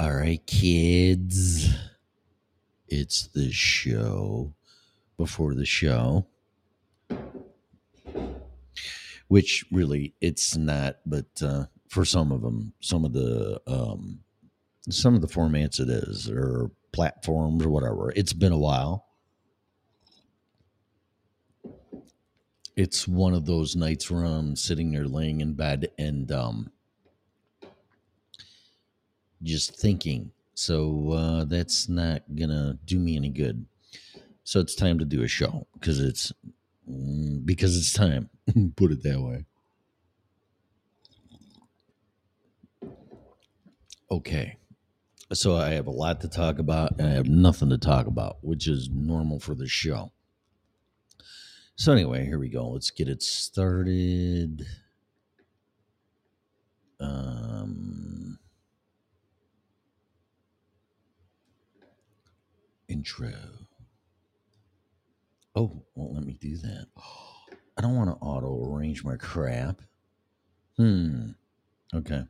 All 0.00 0.14
right, 0.14 0.46
kids. 0.46 1.74
It's 2.86 3.26
the 3.26 3.50
show 3.50 4.54
before 5.16 5.56
the 5.56 5.64
show, 5.64 6.24
which 9.26 9.64
really 9.72 10.14
it's 10.20 10.56
not, 10.56 10.98
but 11.04 11.26
uh, 11.42 11.64
for 11.88 12.04
some 12.04 12.30
of 12.30 12.42
them, 12.42 12.74
some 12.78 13.04
of 13.04 13.12
the 13.12 13.60
um, 13.66 14.20
some 14.88 15.16
of 15.16 15.20
the 15.20 15.26
formats 15.26 15.80
it 15.80 15.88
is, 15.88 16.30
or 16.30 16.70
platforms 16.92 17.64
or 17.64 17.68
whatever. 17.68 18.12
It's 18.14 18.32
been 18.32 18.52
a 18.52 18.58
while. 18.58 19.04
It's 22.76 23.08
one 23.08 23.34
of 23.34 23.46
those 23.46 23.74
nights 23.74 24.08
where 24.08 24.22
I'm 24.22 24.54
sitting 24.54 24.92
there 24.92 25.08
laying 25.08 25.40
in 25.40 25.54
bed 25.54 25.88
and 25.98 26.30
um, 26.30 26.70
just 29.42 29.76
thinking. 29.76 30.32
So 30.54 31.12
uh, 31.12 31.44
that's 31.44 31.88
not 31.88 32.22
gonna 32.34 32.78
do 32.84 32.98
me 32.98 33.16
any 33.16 33.28
good. 33.28 33.66
So 34.44 34.60
it's 34.60 34.74
time 34.74 34.98
to 34.98 35.04
do 35.04 35.22
a 35.22 35.28
show 35.28 35.66
because 35.74 36.00
it's 36.00 36.32
mm, 36.90 37.44
because 37.44 37.76
it's 37.76 37.92
time. 37.92 38.30
Put 38.76 38.92
it 38.92 39.02
that 39.02 39.20
way. 39.20 39.44
Okay. 44.10 44.56
So 45.34 45.56
I 45.56 45.70
have 45.70 45.86
a 45.86 45.90
lot 45.92 46.22
to 46.22 46.28
talk 46.28 46.58
about 46.58 46.98
and 46.98 47.06
I 47.06 47.12
have 47.12 47.28
nothing 47.28 47.68
to 47.68 47.78
talk 47.78 48.06
about, 48.06 48.38
which 48.42 48.66
is 48.66 48.88
normal 48.90 49.38
for 49.38 49.54
the 49.54 49.68
show. 49.68 50.12
So 51.76 51.92
anyway, 51.92 52.24
here 52.24 52.38
we 52.38 52.48
go. 52.48 52.70
Let's 52.70 52.90
get 52.90 53.08
it 53.08 53.22
started. 53.22 54.66
Um 56.98 58.38
intro. 62.88 63.32
Oh, 65.54 65.84
well, 65.94 66.14
let 66.14 66.24
me 66.24 66.34
do 66.40 66.56
that. 66.58 66.86
I 67.76 67.82
don't 67.82 67.96
want 67.96 68.10
to 68.10 68.16
auto 68.24 68.64
arrange 68.72 69.04
my 69.04 69.16
crap. 69.16 69.82
Hmm. 70.76 71.30
Okay. 71.94 72.22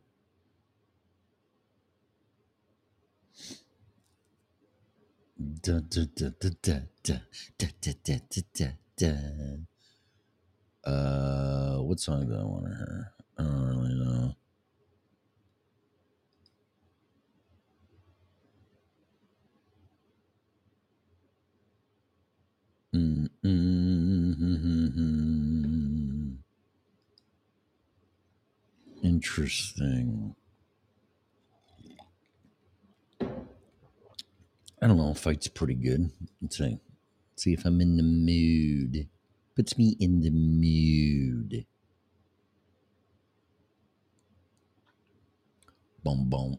Da, 5.62 5.81
da, 5.81 6.03
da, 6.17 6.31
da, 6.41 6.51
da, 6.62 6.81
da, 7.05 7.14
da, 7.59 7.67
da, 7.81 7.92
da, 8.05 8.19
da, 8.31 8.42
da, 8.55 8.67
da. 8.98 9.12
Uh, 10.84 11.79
what 11.83 12.01
song 12.01 12.27
do 12.27 12.34
I 12.34 12.45
want 12.45 12.67
to 12.67 12.77
hear? 12.77 13.12
I 13.39 13.42
don't 13.45 13.69
really 13.69 13.95
know. 13.95 14.34
Mm, 22.95 23.29
mm, 23.45 24.36
mm, 24.36 24.36
mm, 24.41 24.98
mm. 24.98 26.39
Interesting. 29.48 30.34
I 33.22 34.86
don't 34.86 34.98
know. 34.98 35.14
Fight's 35.14 35.48
pretty 35.48 35.72
good. 35.72 36.10
Let's 36.42 36.58
see. 36.58 36.78
See 37.34 37.55
if 37.55 37.64
I'm 37.64 37.80
in 37.80 37.96
the 37.96 38.02
mood. 38.02 39.08
Puts 39.56 39.78
me 39.78 39.96
in 40.00 40.20
the 40.20 40.28
mood. 40.28 41.64
Boom, 46.05 46.28
boom. 46.28 46.58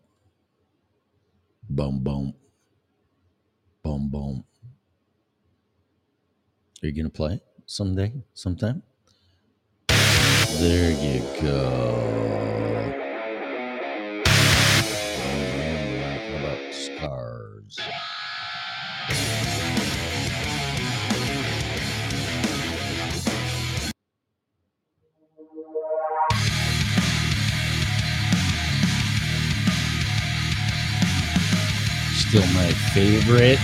Boom, 1.70 2.04
boom. 2.04 2.34
Boom, 3.84 4.10
boom. 4.10 4.44
Are 6.82 6.88
you 6.88 6.94
going 6.94 7.06
to 7.06 7.12
play 7.12 7.34
it 7.34 7.44
someday, 7.68 8.14
sometime? 8.34 8.82
There 10.58 10.92
you 10.92 11.22
go. 11.40 12.59
Scars? 17.00 17.80
Still 32.18 32.46
my 32.54 32.72
favorite. 32.94 33.60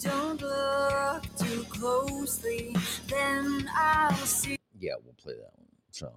Don't 0.00 0.40
look 0.40 1.22
too 1.36 1.64
closely, 1.68 2.74
then 3.08 3.68
I'll 3.76 4.12
see. 4.26 4.56
Yeah, 4.80 4.94
we'll 5.04 5.14
play 5.14 5.34
that 5.34 5.52
one. 5.54 5.66
So 5.90 6.12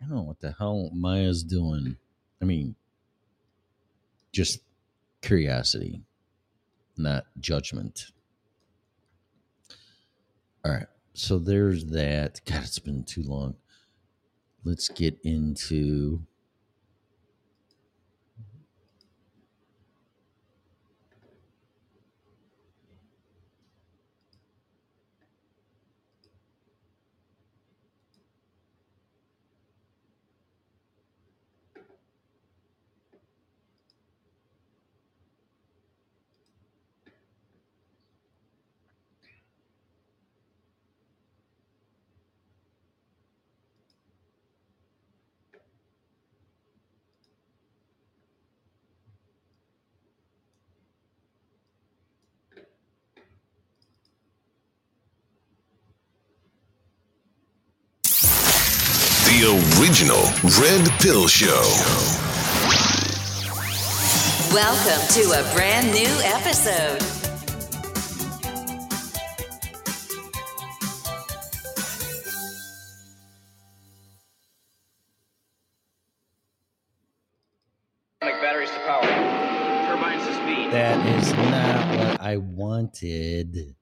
I 0.00 0.06
don't 0.06 0.16
know 0.16 0.22
what 0.22 0.40
the 0.40 0.54
hell 0.58 0.90
Maya's 0.94 1.42
doing. 1.42 1.96
I 2.42 2.44
mean, 2.44 2.74
just 4.32 4.60
curiosity, 5.22 6.02
not 6.96 7.26
judgment. 7.38 8.06
All 10.64 10.72
right. 10.72 10.86
So 11.14 11.38
there's 11.38 11.86
that. 11.86 12.40
God, 12.44 12.64
it's 12.64 12.80
been 12.80 13.04
too 13.04 13.22
long. 13.22 13.54
Let's 14.64 14.88
get 14.88 15.18
into 15.22 16.22
original 60.02 60.24
Red 60.60 60.88
Pill 61.00 61.28
Show. 61.28 61.62
Welcome 64.52 65.06
to 65.14 65.30
a 65.30 65.54
brand 65.54 65.92
new 65.92 66.08
episode. 66.24 67.00
Atomic 78.20 78.40
batteries 78.42 78.70
to 78.70 78.78
power. 78.78 79.02
Turbines 79.86 80.26
to 80.26 80.34
speed. 80.34 80.72
that 80.72 81.06
is 81.16 81.32
not 81.32 81.98
what 81.98 82.20
I 82.20 82.38
wanted. 82.38 83.76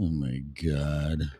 Oh 0.00 0.08
my 0.08 0.42
god. 0.60 1.30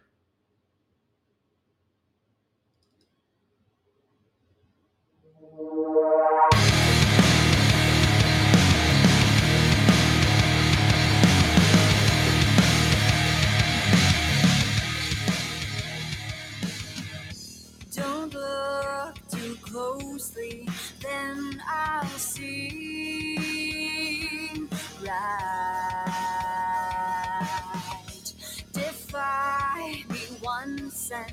And 31.12 31.33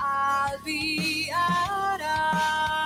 I'll 0.00 0.58
be 0.64 1.30
out 1.34 2.00
of 2.00 2.77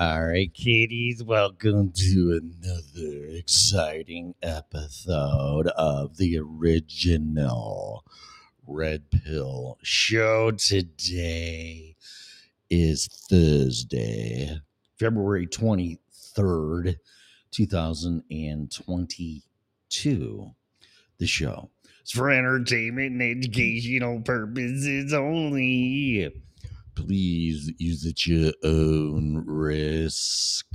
All 0.00 0.24
right, 0.24 0.52
kiddies, 0.54 1.22
welcome 1.22 1.92
to 1.92 2.40
another 2.40 3.26
exciting 3.36 4.34
episode 4.42 5.66
of 5.76 6.16
the 6.16 6.38
original 6.38 8.06
Red 8.66 9.10
Pill 9.10 9.76
Show. 9.82 10.52
Today 10.52 11.96
is 12.70 13.08
Thursday, 13.08 14.62
February 14.98 15.46
23rd, 15.46 16.96
2022. 17.50 20.50
The 21.18 21.26
show 21.26 21.68
is 22.02 22.10
for 22.10 22.30
entertainment 22.30 23.20
and 23.20 23.22
educational 23.44 24.22
purposes 24.22 25.12
only 25.12 26.32
please 27.00 27.72
use 27.78 28.06
at 28.06 28.26
your 28.26 28.52
own 28.62 29.44
risk. 29.46 30.66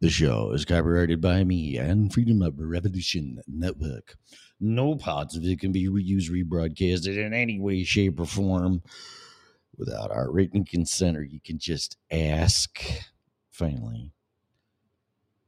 The 0.00 0.10
show 0.10 0.52
is 0.52 0.64
copyrighted 0.64 1.20
by 1.20 1.44
me 1.44 1.76
and 1.76 2.12
Freedom 2.12 2.42
of 2.42 2.58
Revolution 2.58 3.40
Network. 3.46 4.16
No 4.60 4.96
parts 4.96 5.36
of 5.36 5.44
it 5.44 5.60
can 5.60 5.72
be 5.72 5.88
reused, 5.88 6.30
rebroadcasted 6.30 7.16
in 7.16 7.32
any 7.32 7.58
way, 7.58 7.84
shape, 7.84 8.20
or 8.20 8.26
form 8.26 8.82
without 9.76 10.10
our 10.10 10.30
written 10.30 10.64
consent, 10.64 11.16
or 11.16 11.22
you 11.22 11.40
can 11.40 11.58
just 11.58 11.96
ask. 12.10 12.80
Finally, 13.50 14.12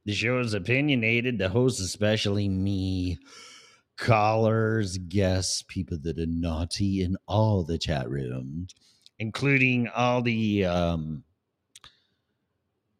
the 0.05 0.13
show 0.13 0.39
is 0.39 0.53
opinionated. 0.53 1.37
The 1.37 1.49
host, 1.49 1.79
especially 1.79 2.47
me, 2.47 3.19
callers, 3.97 4.97
guests, 4.97 5.63
people 5.67 5.97
that 6.03 6.19
are 6.19 6.25
naughty 6.25 7.01
in 7.01 7.17
all 7.27 7.63
the 7.63 7.77
chat 7.77 8.09
rooms, 8.09 8.73
including 9.19 9.87
all 9.89 10.21
the 10.21 10.65
um 10.65 11.23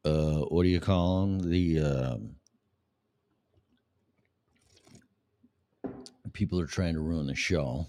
uh 0.06 0.40
what 0.50 0.64
do 0.64 0.70
you 0.70 0.80
call 0.80 1.22
them? 1.22 1.50
The 1.50 1.80
um 1.80 2.36
people 6.38 6.60
are 6.60 6.68
trying 6.68 6.94
to 6.94 7.00
ruin 7.00 7.26
the 7.26 7.36
show. 7.36 7.88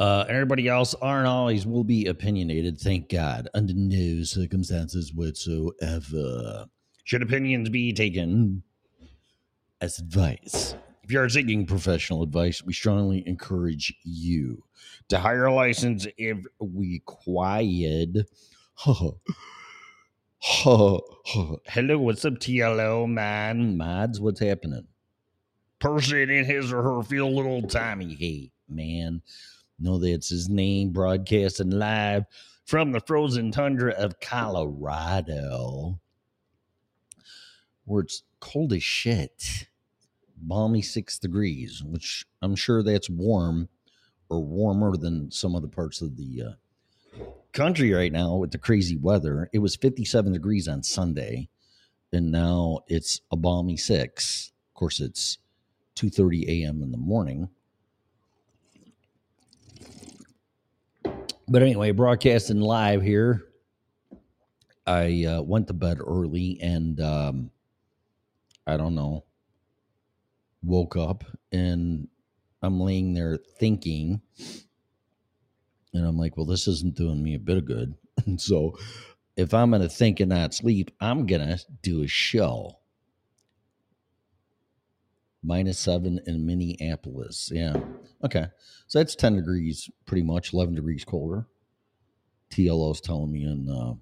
Uh, 0.00 0.24
and 0.28 0.36
everybody 0.36 0.68
else 0.68 0.94
aren't 0.94 1.26
always 1.26 1.66
will 1.66 1.84
be 1.84 2.06
opinionated, 2.06 2.78
thank 2.78 3.08
God, 3.08 3.48
under 3.54 3.72
no 3.74 4.22
circumstances 4.22 5.12
whatsoever. 5.12 6.66
Should 7.04 7.22
opinions 7.22 7.68
be 7.68 7.92
taken 7.92 8.62
as 9.80 9.98
advice. 9.98 10.74
If 11.08 11.12
you 11.12 11.20
are 11.22 11.28
seeking 11.30 11.64
professional 11.64 12.22
advice, 12.22 12.62
we 12.62 12.74
strongly 12.74 13.26
encourage 13.26 13.94
you 14.04 14.64
to 15.08 15.18
hire 15.18 15.46
a 15.46 15.54
license 15.54 16.06
if 16.18 16.36
required. 16.60 18.26
Hello, 20.36 21.00
what's 21.96 22.26
up, 22.26 22.34
TLO 22.34 23.08
man? 23.08 23.78
Mods, 23.78 24.20
what's 24.20 24.40
happening? 24.40 24.86
Person 25.78 26.28
in 26.28 26.44
his 26.44 26.70
or 26.74 26.82
her 26.82 27.02
feel 27.02 27.34
little 27.34 27.62
Tommy. 27.62 28.14
Hey, 28.14 28.52
man. 28.68 29.22
Know 29.78 29.96
that's 29.96 30.28
his 30.28 30.50
name, 30.50 30.90
broadcasting 30.90 31.70
live 31.70 32.24
from 32.66 32.92
the 32.92 33.00
frozen 33.00 33.50
tundra 33.50 33.94
of 33.94 34.20
Colorado, 34.20 36.00
where 37.86 38.02
it's 38.02 38.24
cold 38.40 38.74
as 38.74 38.82
shit 38.82 39.68
balmy 40.40 40.82
six 40.82 41.18
degrees, 41.18 41.82
which 41.84 42.26
I'm 42.42 42.56
sure 42.56 42.82
that's 42.82 43.10
warm 43.10 43.68
or 44.28 44.40
warmer 44.40 44.96
than 44.96 45.30
some 45.30 45.54
other 45.54 45.68
parts 45.68 46.02
of 46.02 46.16
the 46.16 46.42
uh, 46.42 47.22
country 47.52 47.92
right 47.92 48.12
now 48.12 48.36
with 48.36 48.50
the 48.50 48.58
crazy 48.58 48.96
weather. 48.96 49.48
It 49.52 49.58
was 49.58 49.76
57 49.76 50.32
degrees 50.32 50.68
on 50.68 50.82
Sunday, 50.82 51.48
and 52.12 52.30
now 52.30 52.80
it's 52.86 53.20
a 53.30 53.36
balmy 53.36 53.76
six. 53.76 54.52
Of 54.70 54.74
course, 54.74 55.00
it's 55.00 55.38
2:30 55.96 56.62
a.m. 56.62 56.82
in 56.82 56.90
the 56.90 56.98
morning. 56.98 57.48
But 61.50 61.62
anyway, 61.62 61.92
broadcasting 61.92 62.60
live 62.60 63.02
here. 63.02 63.44
I 64.86 65.24
uh, 65.24 65.42
went 65.42 65.66
to 65.66 65.74
bed 65.74 65.98
early 66.00 66.58
and 66.62 66.98
um, 67.00 67.50
I 68.66 68.76
don't 68.78 68.94
know 68.94 69.24
woke 70.62 70.96
up 70.96 71.24
and 71.52 72.08
I'm 72.62 72.80
laying 72.80 73.14
there 73.14 73.38
thinking, 73.58 74.20
and 75.94 76.06
I'm 76.06 76.18
like, 76.18 76.36
well, 76.36 76.46
this 76.46 76.66
isn't 76.66 76.96
doing 76.96 77.22
me 77.22 77.34
a 77.34 77.38
bit 77.38 77.58
of 77.58 77.64
good. 77.64 77.94
And 78.26 78.40
so, 78.40 78.76
if 79.36 79.54
I'm 79.54 79.70
going 79.70 79.82
to 79.82 79.88
think 79.88 80.18
and 80.18 80.30
not 80.30 80.52
sleep, 80.52 80.90
I'm 81.00 81.24
going 81.24 81.46
to 81.46 81.64
do 81.82 82.02
a 82.02 82.08
show. 82.08 82.80
Minus 85.40 85.78
seven 85.78 86.18
in 86.26 86.44
Minneapolis. 86.44 87.48
Yeah. 87.54 87.76
Okay. 88.24 88.46
So 88.88 88.98
that's 88.98 89.14
10 89.14 89.36
degrees, 89.36 89.88
pretty 90.04 90.24
much, 90.24 90.52
11 90.52 90.74
degrees 90.74 91.04
colder. 91.04 91.46
TLO's 92.50 93.00
telling 93.00 93.30
me 93.30 93.44
in 93.44 93.70
uh, 93.70 93.94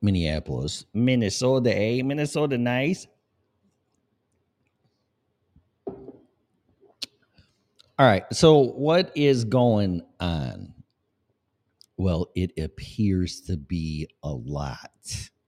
Minneapolis. 0.00 0.84
Minnesota, 0.94 1.76
eh? 1.76 2.00
Minnesota, 2.02 2.56
nice. 2.56 3.08
All 7.96 8.06
right. 8.06 8.24
So, 8.32 8.58
what 8.58 9.12
is 9.14 9.44
going 9.44 10.02
on? 10.18 10.74
Well, 11.96 12.28
it 12.34 12.58
appears 12.58 13.42
to 13.42 13.56
be 13.56 14.08
a 14.24 14.32
lot, 14.32 14.90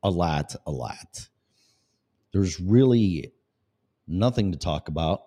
a 0.04 0.10
lot, 0.10 0.54
a 0.64 0.70
lot. 0.70 1.28
There's 2.32 2.60
really 2.60 3.32
nothing 4.06 4.52
to 4.52 4.58
talk 4.58 4.86
about, 4.86 5.22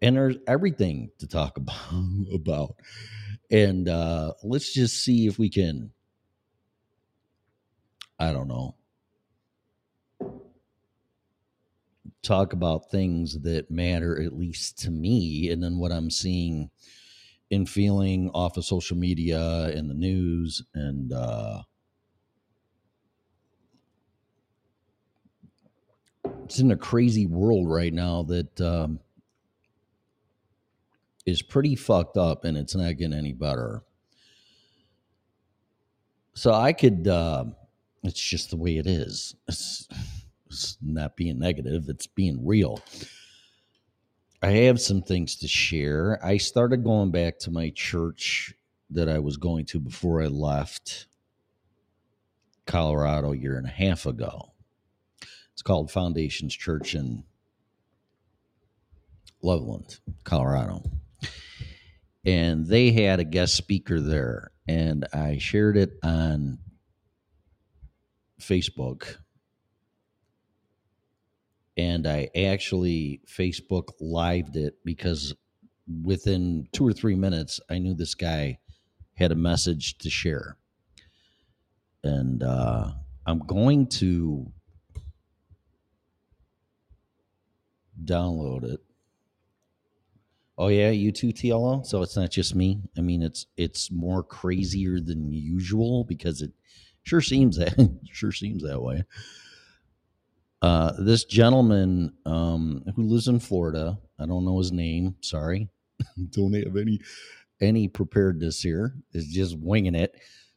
and 0.00 0.14
there's 0.14 0.36
everything 0.46 1.10
to 1.18 1.26
talk 1.26 1.56
about. 1.56 1.74
about. 2.32 2.76
And 3.50 3.88
uh, 3.88 4.34
let's 4.44 4.72
just 4.72 5.02
see 5.02 5.26
if 5.26 5.40
we 5.40 5.48
can, 5.48 5.90
I 8.16 8.32
don't 8.32 8.46
know, 8.46 8.76
talk 12.22 12.52
about 12.52 12.90
things 12.90 13.40
that 13.40 13.70
matter, 13.70 14.20
at 14.20 14.36
least 14.36 14.78
to 14.80 14.90
me, 14.90 15.50
and 15.50 15.62
then 15.62 15.78
what 15.78 15.92
I'm 15.92 16.10
seeing 16.10 16.70
and 17.50 17.68
feeling 17.68 18.30
off 18.34 18.56
of 18.56 18.64
social 18.64 18.96
media 18.96 19.70
and 19.74 19.88
the 19.88 19.94
news 19.94 20.62
and 20.74 21.12
uh 21.12 21.62
it's 26.44 26.58
in 26.58 26.70
a 26.70 26.76
crazy 26.76 27.26
world 27.26 27.70
right 27.70 27.92
now 27.92 28.22
that 28.22 28.60
um 28.60 29.00
is 31.24 31.42
pretty 31.42 31.74
fucked 31.74 32.16
up 32.16 32.44
and 32.44 32.56
it's 32.56 32.74
not 32.74 32.96
getting 32.96 33.12
any 33.12 33.32
better. 33.32 33.82
So 36.34 36.52
i 36.52 36.72
could 36.72 37.08
uh 37.08 37.44
it's 38.02 38.20
just 38.20 38.50
the 38.50 38.56
way 38.56 38.76
it 38.76 38.86
is. 38.86 39.34
It's, 39.48 39.88
it's 40.50 40.76
not 40.82 41.16
being 41.16 41.38
negative 41.38 41.84
it's 41.88 42.06
being 42.06 42.46
real 42.46 42.82
I 44.40 44.50
have 44.50 44.80
some 44.80 45.02
things 45.02 45.36
to 45.36 45.48
share. 45.48 46.24
I 46.24 46.36
started 46.36 46.84
going 46.84 47.10
back 47.10 47.40
to 47.40 47.50
my 47.50 47.70
church 47.70 48.54
that 48.90 49.08
I 49.08 49.18
was 49.18 49.36
going 49.36 49.66
to 49.66 49.80
before 49.80 50.22
I 50.22 50.26
left 50.26 51.06
Colorado 52.64 53.32
a 53.32 53.36
year 53.36 53.56
and 53.56 53.66
a 53.66 53.70
half 53.70 54.06
ago. 54.06 54.52
It's 55.52 55.62
called 55.62 55.90
Foundations 55.90 56.54
Church 56.54 56.94
in 56.94 57.24
Loveland, 59.42 59.98
Colorado. 60.22 60.84
And 62.24 62.66
they 62.66 62.92
had 62.92 63.18
a 63.18 63.24
guest 63.24 63.56
speaker 63.56 64.00
there, 64.00 64.52
and 64.68 65.06
I 65.12 65.38
shared 65.38 65.76
it 65.76 65.98
on 66.04 66.58
Facebook 68.40 69.16
and 71.78 72.08
I 72.08 72.28
actually 72.34 73.20
Facebook 73.26 73.92
lived 74.00 74.56
it 74.56 74.74
because 74.84 75.34
within 76.02 76.66
two 76.72 76.86
or 76.86 76.92
three 76.92 77.14
minutes, 77.14 77.60
I 77.70 77.78
knew 77.78 77.94
this 77.94 78.16
guy 78.16 78.58
had 79.14 79.30
a 79.30 79.36
message 79.36 79.96
to 79.98 80.10
share. 80.10 80.56
And 82.02 82.42
uh, 82.42 82.90
I'm 83.26 83.38
going 83.38 83.86
to 83.86 84.50
download 88.04 88.64
it. 88.64 88.80
Oh 90.56 90.68
yeah, 90.68 90.90
you 90.90 91.12
too, 91.12 91.28
TLO. 91.28 91.86
So 91.86 92.02
it's 92.02 92.16
not 92.16 92.32
just 92.32 92.56
me. 92.56 92.80
I 92.96 93.00
mean, 93.00 93.22
it's 93.22 93.46
it's 93.56 93.92
more 93.92 94.24
crazier 94.24 94.98
than 94.98 95.32
usual 95.32 96.02
because 96.02 96.42
it 96.42 96.50
sure 97.04 97.20
seems 97.20 97.56
that 97.58 97.96
sure 98.12 98.32
seems 98.32 98.64
that 98.64 98.82
way 98.82 99.04
uh, 100.62 100.92
this 100.98 101.24
gentleman 101.24 102.12
um, 102.26 102.84
who 102.96 103.04
lives 103.04 103.28
in 103.28 103.40
Florida, 103.40 103.98
I 104.18 104.26
don't 104.26 104.44
know 104.44 104.58
his 104.58 104.72
name, 104.72 105.16
sorry, 105.20 105.68
don't 106.30 106.54
have 106.54 106.76
any 106.76 107.00
any 107.60 107.88
preparedness 107.88 108.60
here. 108.60 108.94
Is 109.12 109.26
just 109.26 109.58
winging 109.58 109.94
it. 109.94 110.14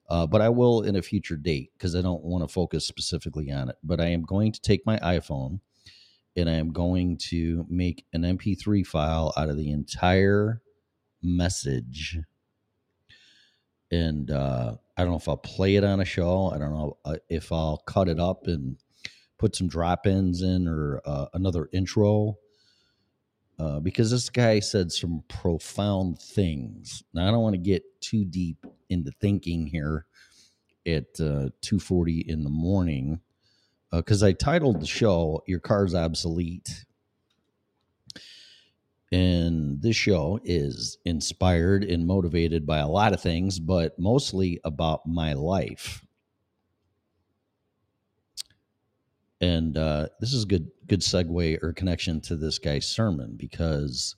Uh, 0.09 0.27
but 0.27 0.41
I 0.41 0.49
will 0.49 0.81
in 0.81 0.97
a 0.97 1.01
future 1.01 1.37
date 1.37 1.71
because 1.77 1.95
I 1.95 2.01
don't 2.01 2.23
want 2.23 2.43
to 2.43 2.53
focus 2.53 2.85
specifically 2.85 3.49
on 3.49 3.69
it. 3.69 3.77
But 3.81 4.01
I 4.01 4.07
am 4.07 4.23
going 4.23 4.51
to 4.51 4.59
take 4.59 4.85
my 4.85 4.97
iPhone 4.99 5.61
and 6.35 6.49
I 6.49 6.53
am 6.53 6.73
going 6.73 7.17
to 7.29 7.65
make 7.69 8.05
an 8.11 8.23
MP3 8.23 8.85
file 8.85 9.33
out 9.37 9.49
of 9.49 9.57
the 9.57 9.71
entire 9.71 10.61
message. 11.21 12.19
And 13.89 14.31
uh, 14.31 14.75
I 14.97 15.01
don't 15.01 15.11
know 15.11 15.17
if 15.17 15.29
I'll 15.29 15.37
play 15.37 15.75
it 15.75 15.83
on 15.83 16.01
a 16.01 16.05
show. 16.05 16.51
I 16.53 16.57
don't 16.57 16.73
know 16.73 16.97
uh, 17.05 17.15
if 17.29 17.51
I'll 17.51 17.77
cut 17.77 18.09
it 18.09 18.19
up 18.19 18.47
and 18.47 18.77
put 19.41 19.55
some 19.55 19.67
drop 19.67 20.05
ins 20.05 20.43
in 20.43 20.67
or 20.67 21.01
uh, 21.03 21.25
another 21.33 21.67
intro. 21.73 22.37
Uh, 23.57 23.79
because 23.79 24.11
this 24.11 24.29
guy 24.29 24.59
said 24.59 24.91
some 24.91 25.23
profound 25.27 26.19
things. 26.19 27.03
Now 27.13 27.27
I 27.27 27.31
don't 27.31 27.41
want 27.41 27.53
to 27.55 27.61
get 27.61 27.83
too 28.01 28.23
deep 28.23 28.65
into 28.89 29.11
thinking 29.19 29.67
here 29.67 30.05
at 30.85 31.19
uh, 31.19 31.49
2:40 31.61 32.25
in 32.27 32.43
the 32.43 32.49
morning 32.49 33.19
because 33.91 34.23
I 34.23 34.31
titled 34.31 34.79
the 34.79 34.87
show 34.87 35.43
"Your 35.47 35.59
Car's 35.59 35.93
Obsolete," 35.93 36.85
and 39.11 39.81
this 39.81 39.95
show 39.95 40.39
is 40.43 40.97
inspired 41.05 41.83
and 41.83 42.07
motivated 42.07 42.65
by 42.65 42.79
a 42.79 42.87
lot 42.87 43.13
of 43.13 43.21
things, 43.21 43.59
but 43.59 43.97
mostly 43.99 44.59
about 44.63 45.05
my 45.05 45.33
life. 45.33 46.03
And 49.41 49.75
uh, 49.75 50.09
this 50.19 50.33
is 50.33 50.43
a 50.43 50.47
good 50.47 50.69
good 50.87 51.01
segue 51.01 51.63
or 51.63 51.73
connection 51.73 52.21
to 52.21 52.35
this 52.35 52.59
guy's 52.59 52.87
sermon 52.87 53.35
because 53.37 54.15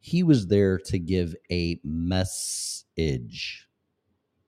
he 0.00 0.22
was 0.24 0.48
there 0.48 0.78
to 0.78 0.98
give 0.98 1.36
a 1.50 1.80
message, 1.84 3.68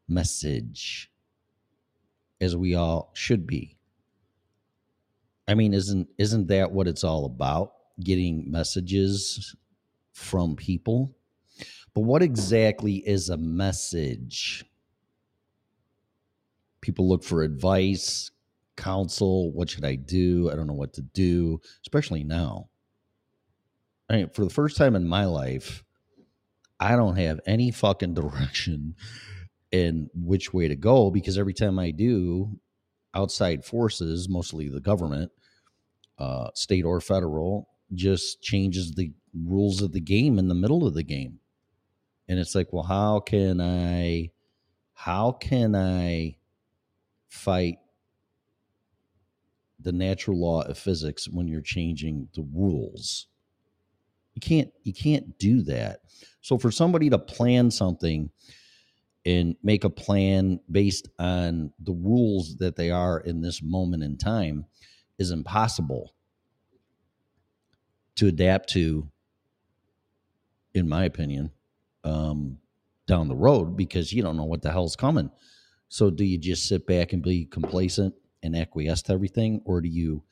message, 0.09 1.11
as 2.41 2.57
we 2.57 2.75
all 2.75 3.11
should 3.15 3.47
be. 3.47 3.77
I 5.47 5.55
mean, 5.55 5.73
isn't 5.73 6.09
isn't 6.19 6.49
that 6.49 6.73
what 6.73 6.89
it's 6.89 7.05
all 7.05 7.25
about? 7.25 7.73
Getting 8.01 8.51
messages 8.51 9.55
from 10.13 10.57
people. 10.57 11.15
But 11.95 12.03
what 12.03 12.23
exactly 12.23 12.97
is 12.97 13.29
a 13.29 13.37
message? 13.37 14.65
People 16.81 17.09
look 17.09 17.25
for 17.25 17.43
advice, 17.43 18.31
counsel. 18.79 19.53
What 19.53 19.69
should 19.69 19.85
I 19.85 19.97
do? 19.97 20.51
I 20.51 20.57
don't 20.57 20.67
know 20.67 20.73
what 20.73 20.95
to 20.95 21.03
do, 21.03 21.61
especially 21.83 22.25
now. 22.25 22.69
I 24.09 24.17
mean, 24.17 24.31
for 24.31 24.45
the 24.45 24.51
first 24.51 24.77
time 24.77 24.97
in 24.97 25.07
my 25.07 25.27
life, 25.27 25.85
I 26.81 26.97
don't 26.97 27.17
have 27.17 27.41
any 27.47 27.71
fucking 27.71 28.15
direction 28.15 28.95
in 29.71 30.09
which 30.15 30.55
way 30.55 30.69
to 30.69 30.77
go 30.77 31.11
because 31.11 31.37
every 31.37 31.53
time 31.53 31.79
I 31.79 31.91
do, 31.91 32.59
outside 33.15 33.65
forces, 33.65 34.29
mostly 34.29 34.69
the 34.69 34.81
government, 34.81 35.31
uh, 36.19 36.49
state 36.55 36.85
or 36.85 37.01
federal, 37.01 37.69
just 37.93 38.41
changes 38.41 38.93
the 38.93 39.13
rules 39.35 39.83
of 39.83 39.93
the 39.93 40.01
game 40.01 40.39
in 40.39 40.49
the 40.49 40.55
middle 40.55 40.87
of 40.87 40.95
the 40.95 41.03
game. 41.03 41.41
And 42.29 42.39
it's 42.39 42.55
like, 42.55 42.73
well, 42.73 42.85
how 42.85 43.21
can 43.21 43.61
I, 43.61 44.31
how 44.93 45.33
can 45.33 45.75
I 45.75 46.37
fight 47.29 47.79
the 49.81 49.93
natural 49.93 50.41
law 50.41 50.63
of 50.63 50.79
physics 50.79 51.29
when 51.29 51.49
you're 51.49 51.61
changing 51.61 52.29
the 52.35 52.47
rules? 52.55 53.27
You 54.35 54.41
can't, 54.41 54.71
you 54.83 54.93
can't 54.93 55.39
do 55.39 55.63
that. 55.63 56.01
So 56.41 56.59
for 56.59 56.71
somebody 56.71 57.11
to 57.11 57.19
plan 57.19 57.71
something 57.71 58.31
and 59.27 59.57
make 59.63 59.85
a 59.85 59.91
plan 59.91 60.61
based 60.71 61.09
on 61.19 61.73
the 61.81 61.93
rules 61.93 62.57
that 62.57 62.77
they 62.77 62.91
are 62.91 63.21
in 63.21 63.43
this 63.43 63.63
moment 63.63 64.03
in 64.03 64.17
time 64.17 64.65
is 65.19 65.31
impossible 65.31 66.15
to 68.17 68.29
adapt 68.29 68.71
to 68.71 69.09
in 70.75 70.89
my 70.89 71.05
opinion 71.05 71.51
um, 72.05 72.59
down 73.07 73.29
the 73.29 73.37
road 73.37 73.77
because 73.77 74.13
you 74.13 74.23
don't 74.23 74.37
know 74.37 74.45
what 74.45 74.63
the 74.63 74.71
hell's 74.71 74.97
coming 74.97 75.31
so 75.89 76.11
do 76.11 76.25
you 76.25 76.39
just 76.39 76.67
sit 76.67 76.87
back 76.87 77.13
and 77.13 77.23
be 77.23 77.45
complacent 77.45 78.15
and 78.43 78.57
acquiesce 78.57 79.03
to 79.03 79.13
everything 79.13 79.61
or 79.65 79.81
do 79.81 79.89
you 79.89 80.23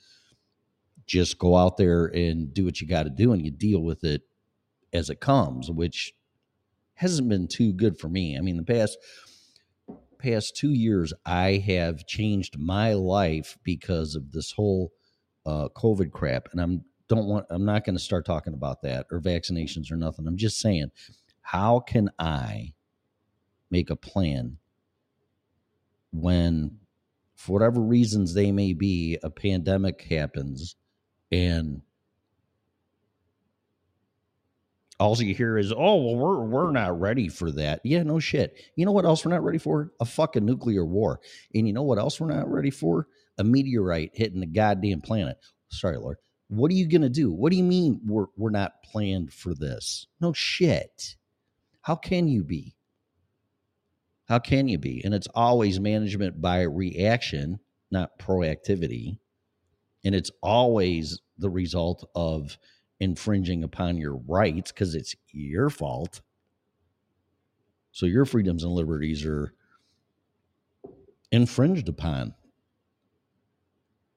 just 1.06 1.38
go 1.38 1.56
out 1.56 1.76
there 1.76 2.06
and 2.06 2.52
do 2.52 2.64
what 2.64 2.80
you 2.80 2.86
got 2.86 3.04
to 3.04 3.10
do 3.10 3.32
and 3.32 3.44
you 3.44 3.50
deal 3.50 3.80
with 3.80 4.04
it 4.04 4.22
as 4.92 5.10
it 5.10 5.20
comes 5.20 5.70
which 5.70 6.14
hasn't 6.96 7.28
been 7.28 7.46
too 7.46 7.72
good 7.72 7.98
for 7.98 8.08
me. 8.08 8.36
I 8.36 8.40
mean 8.40 8.56
the 8.56 8.62
past 8.62 8.98
past 10.18 10.56
two 10.56 10.72
years 10.72 11.12
i 11.26 11.62
have 11.66 12.06
changed 12.06 12.58
my 12.58 12.94
life 12.94 13.58
because 13.62 14.14
of 14.14 14.32
this 14.32 14.50
whole 14.52 14.90
uh, 15.44 15.68
covid 15.76 16.10
crap 16.10 16.48
and 16.52 16.60
i'm 16.60 16.82
don't 17.06 17.26
want 17.26 17.44
i'm 17.50 17.66
not 17.66 17.84
going 17.84 17.94
to 17.94 18.02
start 18.02 18.24
talking 18.24 18.54
about 18.54 18.80
that 18.80 19.06
or 19.12 19.20
vaccinations 19.20 19.92
or 19.92 19.96
nothing. 19.96 20.26
I'm 20.26 20.38
just 20.38 20.58
saying 20.58 20.90
how 21.42 21.80
can 21.80 22.10
i 22.18 22.72
make 23.70 23.90
a 23.90 23.94
plan 23.94 24.56
when 26.12 26.78
for 27.36 27.52
whatever 27.52 27.80
reasons 27.80 28.34
they 28.34 28.50
may 28.50 28.72
be 28.72 29.18
a 29.22 29.30
pandemic 29.30 30.02
happens 30.02 30.74
and 31.30 31.82
all 34.98 35.16
you 35.18 35.34
hear 35.34 35.58
is 35.58 35.72
oh 35.72 35.96
well 35.96 36.16
we're 36.16 36.44
we're 36.44 36.70
not 36.70 36.98
ready 36.98 37.28
for 37.28 37.50
that. 37.52 37.80
Yeah 37.84 38.02
no 38.02 38.18
shit. 38.18 38.56
You 38.76 38.86
know 38.86 38.92
what 38.92 39.04
else 39.04 39.24
we're 39.24 39.32
not 39.32 39.44
ready 39.44 39.58
for? 39.58 39.92
A 40.00 40.04
fucking 40.04 40.44
nuclear 40.44 40.84
war. 40.84 41.20
And 41.54 41.66
you 41.66 41.72
know 41.74 41.82
what 41.82 41.98
else 41.98 42.18
we're 42.20 42.34
not 42.34 42.50
ready 42.50 42.70
for? 42.70 43.06
A 43.38 43.44
meteorite 43.44 44.12
hitting 44.14 44.40
the 44.40 44.46
goddamn 44.46 45.02
planet. 45.02 45.36
Sorry 45.68 45.98
lord. 45.98 46.16
What 46.48 46.70
are 46.70 46.74
you 46.74 46.88
to 47.02 47.08
do? 47.08 47.30
What 47.32 47.50
do 47.50 47.58
you 47.58 47.64
mean 47.64 48.00
we're 48.06 48.26
we're 48.36 48.50
not 48.50 48.82
planned 48.82 49.32
for 49.32 49.54
this? 49.54 50.06
No 50.20 50.32
shit. 50.32 51.16
How 51.82 51.96
can 51.96 52.28
you 52.28 52.42
be 52.42 52.75
how 54.28 54.38
can 54.38 54.68
you 54.68 54.78
be? 54.78 55.02
And 55.04 55.14
it's 55.14 55.28
always 55.34 55.78
management 55.80 56.40
by 56.40 56.62
reaction 56.62 57.60
not 57.90 58.18
proactivity. 58.18 59.18
And 60.04 60.14
it's 60.14 60.30
always 60.42 61.20
the 61.38 61.50
result 61.50 62.08
of 62.14 62.58
infringing 63.00 63.62
upon 63.64 63.96
your 63.96 64.16
rights 64.16 64.72
because 64.72 64.94
it's 64.94 65.14
your 65.30 65.70
fault. 65.70 66.20
So 67.92 68.06
your 68.06 68.24
freedoms 68.24 68.62
and 68.64 68.72
liberties 68.72 69.24
are 69.24 69.54
infringed 71.32 71.88
upon. 71.88 72.34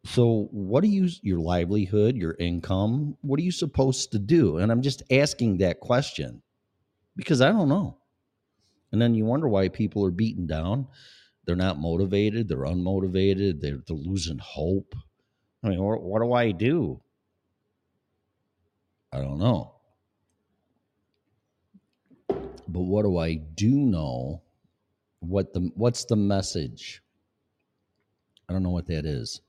So 0.06 0.48
what 0.51 0.84
are 0.84 0.88
you 0.88 1.10
your 1.22 1.39
livelihood 1.39 2.16
your 2.16 2.36
income 2.39 3.18
what 3.22 3.39
are 3.39 3.44
you 3.44 3.51
supposed 3.51 4.13
to 4.13 4.20
do? 4.20 4.58
And 4.58 4.72
i'm 4.72 4.82
just 4.82 5.04
asking 5.12 5.58
that 5.58 5.82
question 5.82 6.42
because 7.18 7.42
i 7.42 7.51
don't 7.51 7.68
know 7.68 7.99
and 8.91 9.01
then 9.01 9.13
you 9.13 9.25
wonder 9.25 9.48
why 9.48 9.67
people 9.67 10.05
are 10.05 10.12
beaten 10.12 10.46
down 10.48 10.88
they're 11.46 11.55
not 11.55 11.79
motivated 11.79 12.48
they're 12.48 12.60
unmotivated 12.60 13.62
they're, 13.62 13.79
they're 13.88 13.98
losing 13.98 14.39
hope 14.39 14.93
i 15.63 15.69
mean 15.69 15.81
what, 15.81 16.01
what 16.01 16.22
do 16.22 16.34
i 16.34 16.51
do 16.51 17.00
i 19.13 19.17
don't 19.17 19.39
know 19.39 19.74
but 22.67 22.81
what 22.81 23.03
do 23.03 23.17
i 23.17 23.34
do 23.34 23.69
know 23.69 24.41
what 25.19 25.53
the 25.53 25.72
what's 25.75 26.05
the 26.05 26.15
message 26.15 27.01
i 28.48 28.53
don't 28.53 28.63
know 28.63 28.69
what 28.69 28.88
that 28.88 29.05
is 29.05 29.41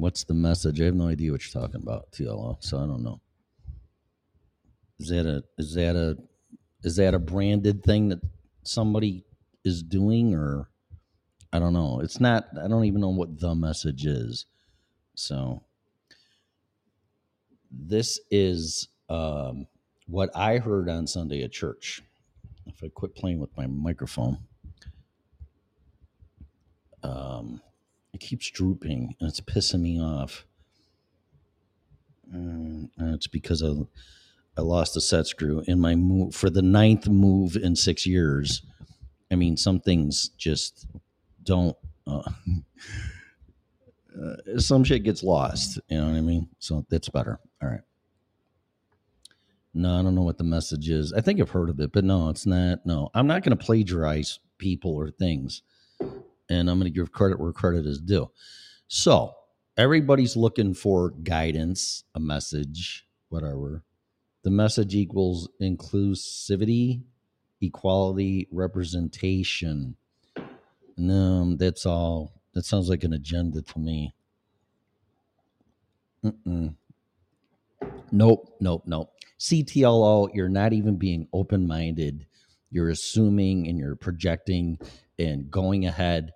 What's 0.00 0.24
the 0.24 0.32
message? 0.32 0.80
I 0.80 0.86
have 0.86 0.94
no 0.94 1.08
idea 1.08 1.30
what 1.30 1.42
you're 1.44 1.62
talking 1.62 1.82
about, 1.82 2.10
TLO. 2.12 2.56
So 2.60 2.78
I 2.78 2.86
don't 2.86 3.02
know. 3.02 3.20
Is 5.00 5.08
that 5.08 5.24
a 5.24 5.42
is 5.56 5.74
that 5.74 5.96
a 5.96 6.18
is 6.84 6.96
that 6.96 7.14
a 7.14 7.18
branded 7.18 7.82
thing 7.82 8.10
that 8.10 8.20
somebody 8.64 9.24
is 9.64 9.82
doing 9.82 10.34
or 10.34 10.68
I 11.52 11.58
don't 11.58 11.72
know. 11.72 12.00
It's 12.00 12.20
not 12.20 12.44
I 12.62 12.68
don't 12.68 12.84
even 12.84 13.00
know 13.00 13.08
what 13.08 13.40
the 13.40 13.54
message 13.54 14.04
is. 14.04 14.44
So 15.14 15.62
this 17.70 18.20
is 18.30 18.88
um, 19.08 19.66
what 20.06 20.30
I 20.36 20.58
heard 20.58 20.90
on 20.90 21.06
Sunday 21.06 21.42
at 21.44 21.52
church. 21.52 22.02
If 22.66 22.84
I 22.84 22.88
quit 22.88 23.14
playing 23.14 23.40
with 23.40 23.56
my 23.56 23.66
microphone, 23.66 24.38
um, 27.02 27.62
it 28.12 28.20
keeps 28.20 28.50
drooping 28.50 29.14
and 29.18 29.28
it's 29.30 29.40
pissing 29.40 29.80
me 29.80 29.98
off. 29.98 30.44
Mm, 32.34 32.90
and 32.98 33.14
it's 33.14 33.26
because 33.26 33.62
I, 33.62 33.72
I 34.60 34.62
lost 34.62 34.94
a 34.94 35.00
set 35.00 35.26
screw 35.26 35.62
in 35.66 35.80
my 35.80 35.94
move 35.94 36.34
for 36.34 36.50
the 36.50 36.60
ninth 36.60 37.08
move 37.08 37.56
in 37.56 37.74
six 37.74 38.04
years. 38.06 38.60
I 39.32 39.34
mean, 39.34 39.56
some 39.56 39.80
things 39.80 40.28
just 40.36 40.86
don't. 41.42 41.74
Uh, 42.06 42.30
uh, 44.22 44.36
some 44.58 44.84
shit 44.84 45.02
gets 45.02 45.22
lost. 45.22 45.80
You 45.88 45.96
know 45.96 46.08
what 46.08 46.16
I 46.16 46.20
mean? 46.20 46.50
So 46.58 46.84
that's 46.90 47.08
better. 47.08 47.40
All 47.62 47.70
right. 47.70 47.80
No, 49.72 49.98
I 49.98 50.02
don't 50.02 50.14
know 50.14 50.24
what 50.24 50.36
the 50.36 50.44
message 50.44 50.90
is. 50.90 51.14
I 51.14 51.22
think 51.22 51.40
I've 51.40 51.48
heard 51.48 51.70
of 51.70 51.80
it, 51.80 51.90
but 51.90 52.04
no, 52.04 52.28
it's 52.28 52.44
not. 52.44 52.84
No, 52.84 53.08
I'm 53.14 53.26
not 53.26 53.42
going 53.42 53.56
to 53.56 53.64
plagiarize 53.64 54.40
people 54.58 54.94
or 54.94 55.10
things. 55.10 55.62
And 56.50 56.68
I'm 56.68 56.78
going 56.78 56.92
to 56.92 56.94
give 56.94 57.12
credit 57.12 57.40
where 57.40 57.52
credit 57.52 57.86
is 57.86 57.98
due. 57.98 58.30
So, 58.88 59.32
everybody's 59.78 60.36
looking 60.36 60.74
for 60.74 61.12
guidance, 61.22 62.04
a 62.14 62.20
message, 62.20 63.06
whatever. 63.30 63.84
The 64.42 64.50
message 64.50 64.94
equals 64.94 65.48
inclusivity, 65.60 67.02
equality, 67.60 68.48
representation. 68.50 69.96
No, 70.96 71.56
that's 71.56 71.86
all. 71.86 72.40
That 72.54 72.64
sounds 72.64 72.88
like 72.88 73.04
an 73.04 73.12
agenda 73.12 73.62
to 73.62 73.78
me. 73.78 74.14
Mm-mm. 76.24 76.74
Nope, 78.12 78.56
nope, 78.60 78.82
nope. 78.86 79.12
CTLO, 79.38 80.28
you're 80.34 80.48
not 80.48 80.72
even 80.72 80.96
being 80.96 81.26
open 81.32 81.66
minded. 81.66 82.26
You're 82.70 82.90
assuming 82.90 83.68
and 83.68 83.78
you're 83.78 83.96
projecting 83.96 84.78
and 85.18 85.50
going 85.50 85.86
ahead 85.86 86.32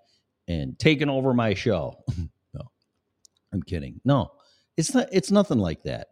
and 0.49 0.79
taking 0.79 1.09
over 1.11 1.35
my 1.35 1.55
show. 1.55 2.03
no, 2.55 2.62
I'm 3.53 3.62
kidding. 3.62 4.01
No, 4.05 4.31
it's 4.77 4.95
not. 4.95 5.09
It's 5.12 5.31
nothing 5.31 5.59
like 5.59 5.83
that. 5.85 6.09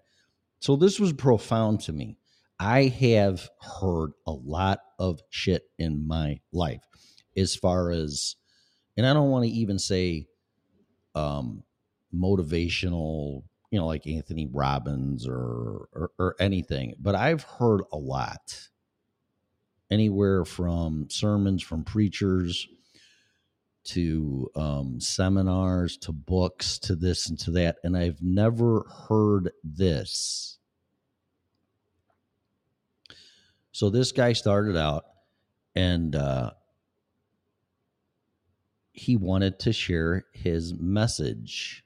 So 0.63 0.77
this 0.77 1.01
was 1.01 1.13
profound 1.13 1.81
to 1.81 1.93
me. 1.93 2.19
I 2.61 2.85
have 2.85 3.51
heard 3.81 4.13
a 4.29 4.31
lot 4.31 4.79
of 4.97 5.21
shit 5.29 5.65
in 5.77 6.07
my 6.07 6.39
life 6.53 6.85
as 7.37 7.57
far 7.57 7.91
as, 7.91 8.37
and 8.97 9.05
I 9.05 9.13
don't 9.13 9.31
want 9.31 9.45
to 9.45 9.51
even 9.51 9.81
say 9.81 10.29
um, 11.17 11.65
motivational, 12.15 13.43
you 13.73 13.81
know, 13.81 13.87
like 13.89 14.07
Anthony 14.07 14.47
Robbins 14.47 15.27
or, 15.27 15.89
or 15.93 16.13
or 16.17 16.37
anything, 16.39 16.95
but 16.97 17.17
I've 17.17 17.43
heard 17.43 17.81
a 17.91 17.99
lot. 17.99 18.69
Anywhere 19.91 20.45
from 20.45 21.09
sermons 21.11 21.65
from 21.65 21.83
preachers 21.83 22.69
to 23.85 24.51
um, 24.55 25.01
seminars 25.01 25.97
to 25.99 26.13
books 26.13 26.79
to 26.81 26.95
this 26.95 27.29
and 27.29 27.39
to 27.41 27.51
that, 27.53 27.77
and 27.83 27.97
I've 27.97 28.23
never 28.23 28.85
heard 29.09 29.51
this. 29.65 30.59
So 33.73 33.89
this 33.89 34.13
guy 34.13 34.35
started 34.35 34.77
out 34.77 35.05
and 35.75 36.15
uh, 36.15 36.51
he 38.93 39.17
wanted 39.17 39.59
to 39.61 39.73
share 39.73 40.27
his 40.33 40.75
message. 40.75 41.85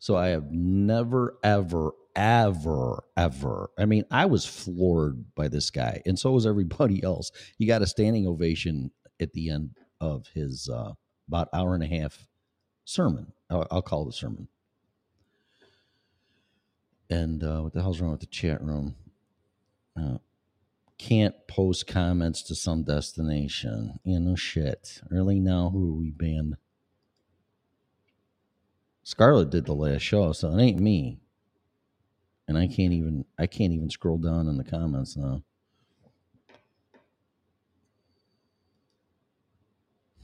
So 0.00 0.16
I 0.16 0.28
have 0.28 0.50
never, 0.50 1.38
ever, 1.44 1.92
ever, 2.16 3.04
ever. 3.16 3.70
I 3.78 3.84
mean, 3.84 4.04
I 4.10 4.26
was 4.26 4.44
floored 4.44 5.34
by 5.36 5.46
this 5.46 5.70
guy, 5.70 6.02
and 6.04 6.18
so 6.18 6.32
was 6.32 6.46
everybody 6.46 7.02
else. 7.04 7.30
He 7.56 7.66
got 7.66 7.82
a 7.82 7.86
standing 7.86 8.26
ovation 8.26 8.90
at 9.20 9.32
the 9.32 9.50
end 9.50 9.70
of 10.02 10.26
his 10.34 10.68
uh, 10.68 10.92
about 11.28 11.48
hour 11.54 11.74
and 11.74 11.82
a 11.82 11.86
half 11.86 12.26
sermon. 12.84 13.32
I'll, 13.48 13.66
I'll 13.70 13.82
call 13.82 14.06
it 14.06 14.10
a 14.10 14.12
sermon. 14.12 14.48
And 17.08 17.42
uh, 17.44 17.60
what 17.60 17.72
the 17.72 17.80
hell's 17.80 18.00
wrong 18.00 18.10
with 18.10 18.20
the 18.20 18.26
chat 18.26 18.62
room? 18.62 18.96
Uh, 19.98 20.18
can't 20.98 21.34
post 21.46 21.86
comments 21.86 22.42
to 22.42 22.54
some 22.54 22.82
destination. 22.82 24.00
You 24.04 24.20
know, 24.20 24.34
shit. 24.34 25.00
Really 25.10 25.38
now, 25.38 25.70
who 25.70 25.90
are 25.90 25.98
we 25.98 26.10
banned? 26.10 26.56
Scarlett 29.04 29.50
did 29.50 29.66
the 29.66 29.74
last 29.74 30.02
show, 30.02 30.32
so 30.32 30.56
it 30.56 30.62
ain't 30.62 30.80
me. 30.80 31.18
And 32.48 32.56
I 32.58 32.66
can't 32.66 32.92
even 32.92 33.24
I 33.38 33.46
can't 33.46 33.72
even 33.72 33.90
scroll 33.90 34.18
down 34.18 34.48
in 34.48 34.56
the 34.56 34.64
comments 34.64 35.16
now. 35.16 35.42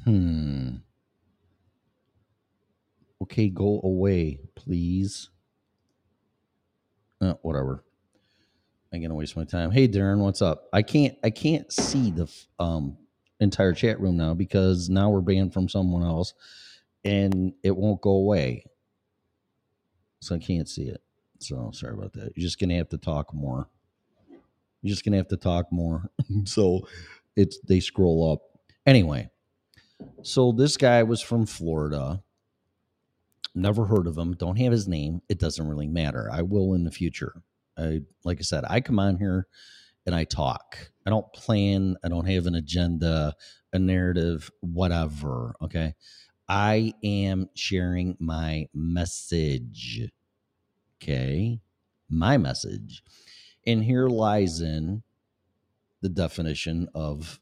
Hmm. 0.05 0.77
Okay, 3.23 3.49
go 3.49 3.81
away, 3.83 4.41
please. 4.55 5.31
Uh, 7.21 7.35
whatever. 7.43 7.85
I'm 8.93 9.03
gonna 9.03 9.15
waste 9.15 9.37
my 9.37 9.45
time. 9.45 9.71
Hey, 9.71 9.89
Darren, 9.89 10.19
what's 10.19 10.41
up? 10.41 10.69
I 10.73 10.83
can't 10.83 11.17
I 11.23 11.31
can't 11.31 11.71
see 11.73 12.11
the 12.11 12.29
um 12.59 12.97
entire 13.41 13.73
chat 13.75 14.01
room 14.01 14.17
now 14.17 14.35
because 14.35 14.89
now 14.89 15.11
we're 15.11 15.21
banned 15.21 15.53
from 15.53 15.69
someone 15.69 16.03
else, 16.03 16.33
and 17.05 17.53
it 17.63 17.77
won't 17.77 18.01
go 18.01 18.11
away. 18.13 18.65
So 20.21 20.35
I 20.35 20.39
can't 20.39 20.69
see 20.69 20.85
it. 20.85 21.03
So 21.41 21.71
sorry 21.75 21.95
about 21.95 22.15
that. 22.15 22.33
You're 22.35 22.45
just 22.45 22.59
gonna 22.59 22.77
have 22.77 22.89
to 22.91 22.99
talk 22.99 23.35
more. 23.35 23.69
You're 24.83 24.91
just 24.91 25.05
gonna 25.05 25.19
have 25.19 25.29
to 25.29 25.37
talk 25.37 25.71
more. 25.71 26.11
so 26.45 26.89
it's 27.37 27.59
they 27.69 27.81
scroll 27.81 28.33
up 28.33 28.41
anyway. 28.87 29.29
So 30.23 30.53
this 30.53 30.77
guy 30.77 31.03
was 31.03 31.21
from 31.21 31.47
Florida. 31.47 32.23
Never 33.55 33.87
heard 33.87 34.07
of 34.07 34.17
him. 34.17 34.35
Don't 34.35 34.59
have 34.59 34.73
his 34.73 34.87
name. 34.87 35.23
It 35.29 35.39
doesn't 35.39 35.67
really 35.67 35.89
matter. 35.89 36.29
I 36.33 36.43
will 36.43 36.75
in 36.75 36.85
the 36.85 36.91
future. 36.91 37.43
I 37.77 38.03
like 38.25 38.39
I 38.39 38.43
said, 38.43 38.65
I 38.69 38.81
come 38.81 38.99
on 38.99 39.17
here 39.17 39.47
and 40.07 40.15
I 40.15 40.25
talk. 40.25 40.91
I 41.07 41.11
don't 41.11 41.31
plan. 41.33 41.97
I 42.05 42.09
don't 42.09 42.27
have 42.27 42.47
an 42.47 42.55
agenda, 42.55 43.35
a 43.73 43.79
narrative, 43.79 44.51
whatever. 44.61 45.55
Okay. 45.63 45.95
I 46.49 46.95
am 47.05 47.49
sharing 47.55 48.17
my 48.19 48.67
message. 48.73 50.11
Okay. 50.97 51.61
My 52.09 52.39
message. 52.39 53.03
And 53.67 53.85
here 53.85 54.09
lies 54.09 54.61
in 54.61 55.03
the 56.01 56.09
definition 56.09 56.89
of 56.95 57.41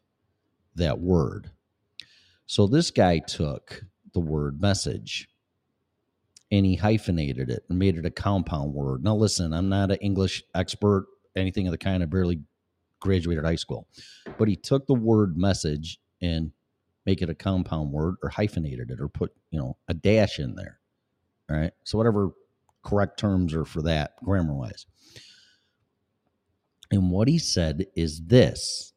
that 0.75 0.99
word. 0.99 1.51
So 2.47 2.67
this 2.67 2.91
guy 2.91 3.19
took 3.19 3.85
the 4.15 4.21
word 4.21 4.61
message 4.61 5.29
and 6.51 6.65
he 6.65 6.77
hyphenated 6.77 7.51
it 7.51 7.65
and 7.69 7.79
made 7.79 7.99
it 7.99 8.07
a 8.07 8.11
compound 8.11 8.73
word. 8.73 9.03
Now, 9.03 9.17
listen, 9.17 9.53
I'm 9.53 9.69
not 9.69 9.91
an 9.91 9.99
English 10.01 10.45
expert, 10.55 11.07
anything 11.35 11.67
of 11.67 11.73
the 11.73 11.79
kind. 11.79 12.03
I 12.03 12.07
barely 12.07 12.41
graduated 13.01 13.45
high 13.45 13.57
school, 13.57 13.89
but 14.39 14.49
he 14.49 14.57
took 14.57 14.87
the 14.87 14.95
word 14.95 15.37
message 15.37 15.99
and 16.23 16.53
make 17.05 17.21
it 17.21 17.31
a 17.31 17.35
compound 17.35 17.93
word 17.93 18.15
or 18.23 18.29
hyphenated 18.29 18.91
it 18.91 19.01
or 19.01 19.09
put, 19.09 19.33
you 19.51 19.59
know, 19.59 19.77
a 19.89 19.95
dash 19.95 20.39
in 20.39 20.55
there. 20.55 20.79
All 21.51 21.57
right. 21.57 21.73
So, 21.85 21.99
whatever 21.99 22.31
correct 22.85 23.19
terms 23.19 23.53
are 23.53 23.65
for 23.65 23.83
that 23.83 24.13
grammar 24.25 24.55
wise. 24.55 24.87
And 26.93 27.11
what 27.11 27.27
he 27.27 27.39
said 27.39 27.87
is 27.97 28.23
this 28.27 28.93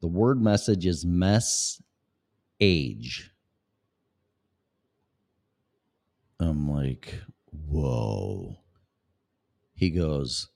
the 0.00 0.08
word 0.08 0.40
message 0.40 0.86
is 0.86 1.04
mess 1.04 1.82
age. 2.60 3.30
I'm 6.38 6.70
like, 6.70 7.14
whoa. 7.68 8.58
He 9.74 9.90
goes, 9.90 10.48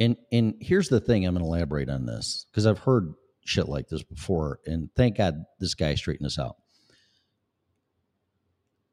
and 0.00 0.16
and 0.32 0.54
here's 0.60 0.88
the 0.88 1.00
thing. 1.00 1.24
I'm 1.24 1.36
to 1.36 1.40
elaborate 1.40 1.88
on 1.88 2.06
this 2.06 2.46
because 2.50 2.66
I've 2.66 2.80
heard 2.80 3.14
shit 3.44 3.68
like 3.68 3.88
this 3.88 4.02
before, 4.02 4.58
and 4.66 4.90
thank 4.96 5.18
God 5.18 5.44
this 5.60 5.74
guy 5.74 5.94
straightened 5.94 6.26
this 6.26 6.38
out. 6.38 6.56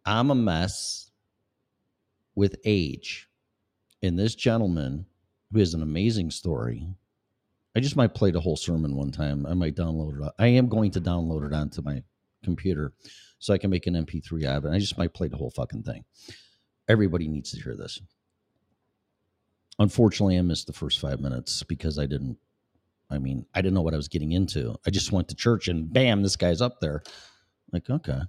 I'm 0.06 0.30
a 0.30 0.36
mess 0.36 1.10
with 2.36 2.58
age, 2.66 3.28
and 4.04 4.18
this 4.18 4.36
gentleman 4.36 5.08
who 5.52 5.60
has 5.60 5.74
an 5.74 5.82
amazing 5.82 6.30
story. 6.30 6.88
I 7.76 7.82
just 7.82 7.96
might 7.96 8.14
play 8.14 8.32
the 8.32 8.40
whole 8.40 8.56
sermon 8.56 8.96
one 8.96 9.12
time. 9.12 9.46
I 9.46 9.54
might 9.54 9.76
download 9.76 10.26
it. 10.26 10.34
I 10.40 10.48
am 10.48 10.70
going 10.70 10.92
to 10.92 11.02
download 11.02 11.46
it 11.46 11.54
onto 11.54 11.82
my 11.82 12.04
computer 12.44 12.94
so 13.40 13.54
I 13.54 13.58
can 13.58 13.70
make 13.70 13.86
an 13.88 13.96
MP3 13.96 14.46
out 14.46 14.58
of 14.58 14.66
it. 14.66 14.72
I 14.72 14.80
just 14.80 14.98
might 14.98 15.14
play 15.14 15.28
the 15.28 15.38
whole 15.38 15.52
fucking 15.52 15.84
thing. 15.84 16.06
Everybody 16.88 17.28
needs 17.28 17.52
to 17.52 17.62
hear 17.62 17.76
this. 17.76 18.00
Unfortunately, 19.78 20.38
I 20.38 20.42
missed 20.42 20.68
the 20.68 20.74
first 20.74 21.00
five 21.00 21.20
minutes 21.20 21.64
because 21.64 22.00
I 22.00 22.06
didn't. 22.06 22.38
I 23.10 23.18
mean, 23.20 23.46
I 23.54 23.62
didn't 23.62 23.76
know 23.76 23.82
what 23.82 23.94
I 23.94 23.98
was 23.98 24.08
getting 24.08 24.32
into. 24.32 24.76
I 24.88 24.90
just 24.90 25.12
went 25.12 25.28
to 25.28 25.36
church 25.36 25.68
and 25.68 25.92
bam, 25.92 26.24
this 26.24 26.38
guy's 26.38 26.62
up 26.62 26.80
there. 26.80 27.04
Like, 27.72 27.90
okay. 27.90 28.22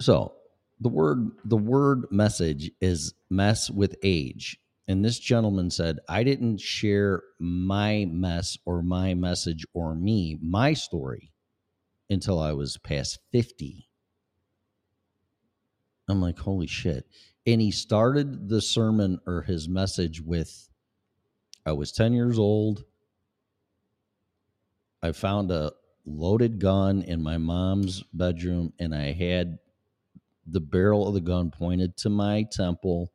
So 0.00 0.34
the 0.80 0.88
word 0.88 1.30
the 1.44 1.56
word 1.56 2.06
message 2.10 2.70
is 2.80 3.14
mess 3.30 3.70
with 3.70 3.96
age. 4.02 4.60
And 4.88 5.04
this 5.04 5.18
gentleman 5.18 5.70
said, 5.70 5.98
I 6.08 6.24
didn't 6.24 6.60
share 6.60 7.22
my 7.38 8.06
mess 8.10 8.56
or 8.64 8.82
my 8.82 9.12
message 9.12 9.66
or 9.74 9.94
me, 9.94 10.38
my 10.42 10.72
story 10.72 11.30
until 12.08 12.40
I 12.40 12.54
was 12.54 12.78
past 12.78 13.18
50. 13.30 13.86
I'm 16.08 16.22
like, 16.22 16.38
holy 16.38 16.66
shit. 16.66 17.06
And 17.46 17.60
he 17.60 17.70
started 17.70 18.48
the 18.48 18.62
sermon 18.62 19.20
or 19.26 19.42
his 19.42 19.68
message 19.68 20.22
with 20.22 20.68
I 21.66 21.72
was 21.72 21.92
10 21.92 22.14
years 22.14 22.38
old. 22.38 22.84
I 25.02 25.12
found 25.12 25.50
a 25.50 25.72
loaded 26.06 26.60
gun 26.60 27.02
in 27.02 27.22
my 27.22 27.36
mom's 27.36 28.02
bedroom, 28.14 28.72
and 28.78 28.94
I 28.94 29.12
had 29.12 29.58
the 30.46 30.60
barrel 30.60 31.06
of 31.06 31.12
the 31.12 31.20
gun 31.20 31.50
pointed 31.50 31.96
to 31.98 32.08
my 32.08 32.46
temple. 32.50 33.12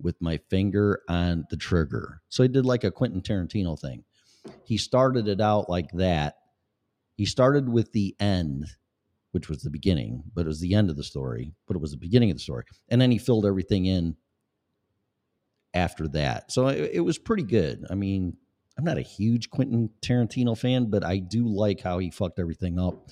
With 0.00 0.16
my 0.20 0.38
finger 0.50 1.00
on 1.08 1.46
the 1.50 1.56
trigger. 1.56 2.20
So 2.28 2.42
he 2.42 2.48
did 2.48 2.66
like 2.66 2.84
a 2.84 2.90
Quentin 2.90 3.22
Tarantino 3.22 3.78
thing. 3.78 4.04
He 4.64 4.76
started 4.76 5.28
it 5.28 5.40
out 5.40 5.68
like 5.68 5.90
that. 5.92 6.36
He 7.16 7.24
started 7.24 7.68
with 7.68 7.92
the 7.92 8.14
end, 8.20 8.66
which 9.32 9.48
was 9.48 9.62
the 9.62 9.70
beginning, 9.70 10.24
but 10.34 10.42
it 10.42 10.48
was 10.48 10.60
the 10.60 10.74
end 10.74 10.90
of 10.90 10.96
the 10.96 11.02
story, 11.02 11.54
but 11.66 11.76
it 11.76 11.80
was 11.80 11.92
the 11.92 11.96
beginning 11.96 12.30
of 12.30 12.36
the 12.36 12.42
story. 12.42 12.64
And 12.88 13.00
then 13.00 13.10
he 13.10 13.18
filled 13.18 13.46
everything 13.46 13.86
in 13.86 14.16
after 15.72 16.08
that. 16.08 16.52
So 16.52 16.68
it, 16.68 16.90
it 16.94 17.00
was 17.00 17.18
pretty 17.18 17.42
good. 17.42 17.86
I 17.90 17.94
mean, 17.94 18.36
I'm 18.78 18.84
not 18.84 18.98
a 18.98 19.02
huge 19.02 19.50
Quentin 19.50 19.90
Tarantino 20.02 20.56
fan, 20.56 20.90
but 20.90 21.02
I 21.04 21.18
do 21.18 21.48
like 21.48 21.80
how 21.80 21.98
he 21.98 22.10
fucked 22.10 22.38
everything 22.38 22.78
up. 22.78 23.08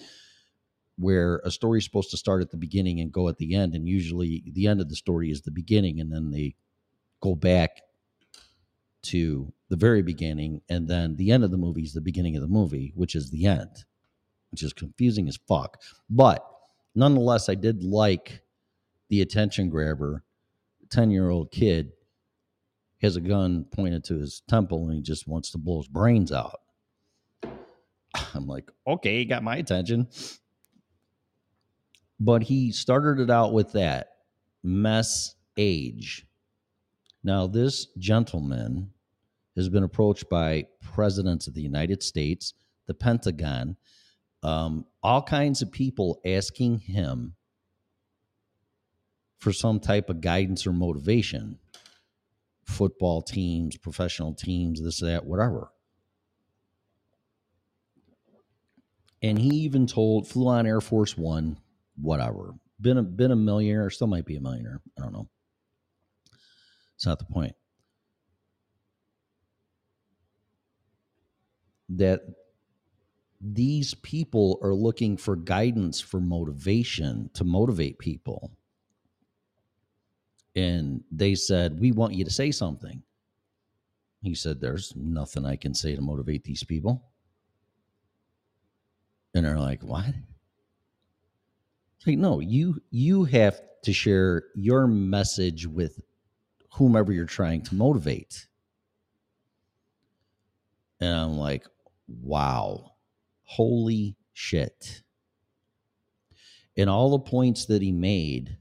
Where 0.96 1.40
a 1.44 1.50
story's 1.50 1.84
supposed 1.84 2.12
to 2.12 2.16
start 2.16 2.40
at 2.40 2.52
the 2.52 2.56
beginning 2.56 3.00
and 3.00 3.10
go 3.10 3.28
at 3.28 3.38
the 3.38 3.56
end, 3.56 3.74
and 3.74 3.88
usually 3.88 4.44
the 4.52 4.68
end 4.68 4.80
of 4.80 4.88
the 4.88 4.94
story 4.94 5.28
is 5.28 5.42
the 5.42 5.50
beginning, 5.50 5.98
and 5.98 6.12
then 6.12 6.30
they 6.30 6.54
go 7.24 7.34
back 7.34 7.80
to 9.00 9.50
the 9.70 9.76
very 9.76 10.02
beginning, 10.02 10.60
and 10.68 10.86
then 10.86 11.16
the 11.16 11.30
end 11.30 11.42
of 11.42 11.50
the 11.50 11.56
movie 11.56 11.82
is 11.82 11.94
the 11.94 12.00
beginning 12.02 12.36
of 12.36 12.42
the 12.42 12.48
movie, 12.48 12.92
which 12.94 13.14
is 13.14 13.30
the 13.30 13.46
end, 13.46 13.84
which 14.50 14.62
is 14.62 14.74
confusing 14.74 15.26
as 15.26 15.38
fuck. 15.48 15.80
But 16.10 16.46
nonetheless, 16.94 17.48
I 17.48 17.54
did 17.54 17.82
like 17.82 18.42
the 19.08 19.22
attention 19.22 19.70
grabber. 19.70 20.22
10 20.90 21.10
year 21.10 21.30
old 21.30 21.50
kid 21.50 21.92
has 23.00 23.16
a 23.16 23.20
gun 23.20 23.64
pointed 23.64 24.04
to 24.04 24.18
his 24.18 24.42
temple 24.48 24.86
and 24.88 24.96
he 24.96 25.02
just 25.02 25.26
wants 25.26 25.50
to 25.50 25.58
blow 25.58 25.78
his 25.78 25.88
brains 25.88 26.30
out. 26.30 26.60
I'm 28.34 28.46
like, 28.46 28.70
okay, 28.86 29.18
he 29.18 29.24
got 29.24 29.42
my 29.42 29.56
attention. 29.56 30.08
But 32.20 32.42
he 32.42 32.70
started 32.70 33.18
it 33.20 33.30
out 33.30 33.52
with 33.52 33.72
that 33.72 34.10
mess 34.62 35.34
age. 35.56 36.26
Now, 37.24 37.46
this 37.46 37.86
gentleman 37.96 38.90
has 39.56 39.70
been 39.70 39.82
approached 39.82 40.28
by 40.28 40.66
presidents 40.82 41.46
of 41.46 41.54
the 41.54 41.62
United 41.62 42.02
States, 42.02 42.52
the 42.86 42.92
Pentagon, 42.92 43.76
um, 44.42 44.84
all 45.02 45.22
kinds 45.22 45.62
of 45.62 45.72
people 45.72 46.20
asking 46.26 46.80
him 46.80 47.34
for 49.38 49.52
some 49.52 49.80
type 49.80 50.10
of 50.10 50.20
guidance 50.20 50.66
or 50.66 50.72
motivation. 50.72 51.58
Football 52.64 53.22
teams, 53.22 53.76
professional 53.78 54.34
teams, 54.34 54.82
this, 54.82 55.00
that, 55.00 55.24
whatever. 55.24 55.68
And 59.22 59.38
he 59.38 59.56
even 59.58 59.86
told, 59.86 60.28
flew 60.28 60.48
on 60.48 60.66
Air 60.66 60.82
Force 60.82 61.16
One, 61.16 61.58
whatever. 61.96 62.54
Been 62.80 62.98
a 62.98 63.02
been 63.02 63.30
a 63.30 63.36
millionaire, 63.36 63.88
still 63.88 64.06
might 64.08 64.26
be 64.26 64.36
a 64.36 64.40
millionaire. 64.40 64.80
I 64.98 65.02
don't 65.02 65.12
know. 65.12 65.28
It's 67.04 67.06
not 67.06 67.18
the 67.18 67.26
point. 67.26 67.54
That 71.90 72.22
these 73.42 73.92
people 73.92 74.58
are 74.62 74.72
looking 74.72 75.18
for 75.18 75.36
guidance 75.36 76.00
for 76.00 76.18
motivation 76.18 77.28
to 77.34 77.44
motivate 77.44 77.98
people. 77.98 78.52
And 80.56 81.04
they 81.12 81.34
said, 81.34 81.78
We 81.78 81.92
want 81.92 82.14
you 82.14 82.24
to 82.24 82.30
say 82.30 82.50
something. 82.50 83.02
He 84.22 84.34
said, 84.34 84.62
There's 84.62 84.94
nothing 84.96 85.44
I 85.44 85.56
can 85.56 85.74
say 85.74 85.94
to 85.94 86.00
motivate 86.00 86.44
these 86.44 86.64
people. 86.64 87.04
And 89.34 89.44
they're 89.44 89.60
like, 89.60 89.82
What? 89.82 90.14
Like, 92.06 92.16
no, 92.16 92.40
you 92.40 92.80
you 92.90 93.24
have 93.24 93.60
to 93.82 93.92
share 93.92 94.44
your 94.54 94.86
message 94.86 95.66
with 95.66 96.00
whomever 96.74 97.12
you're 97.12 97.24
trying 97.24 97.62
to 97.62 97.74
motivate. 97.74 98.46
And 101.00 101.14
I'm 101.14 101.38
like, 101.38 101.66
wow, 102.08 102.92
holy 103.44 104.16
shit. 104.32 105.02
And 106.76 106.90
all 106.90 107.10
the 107.10 107.30
points 107.30 107.66
that 107.66 107.82
he 107.82 107.92
made 107.92 108.58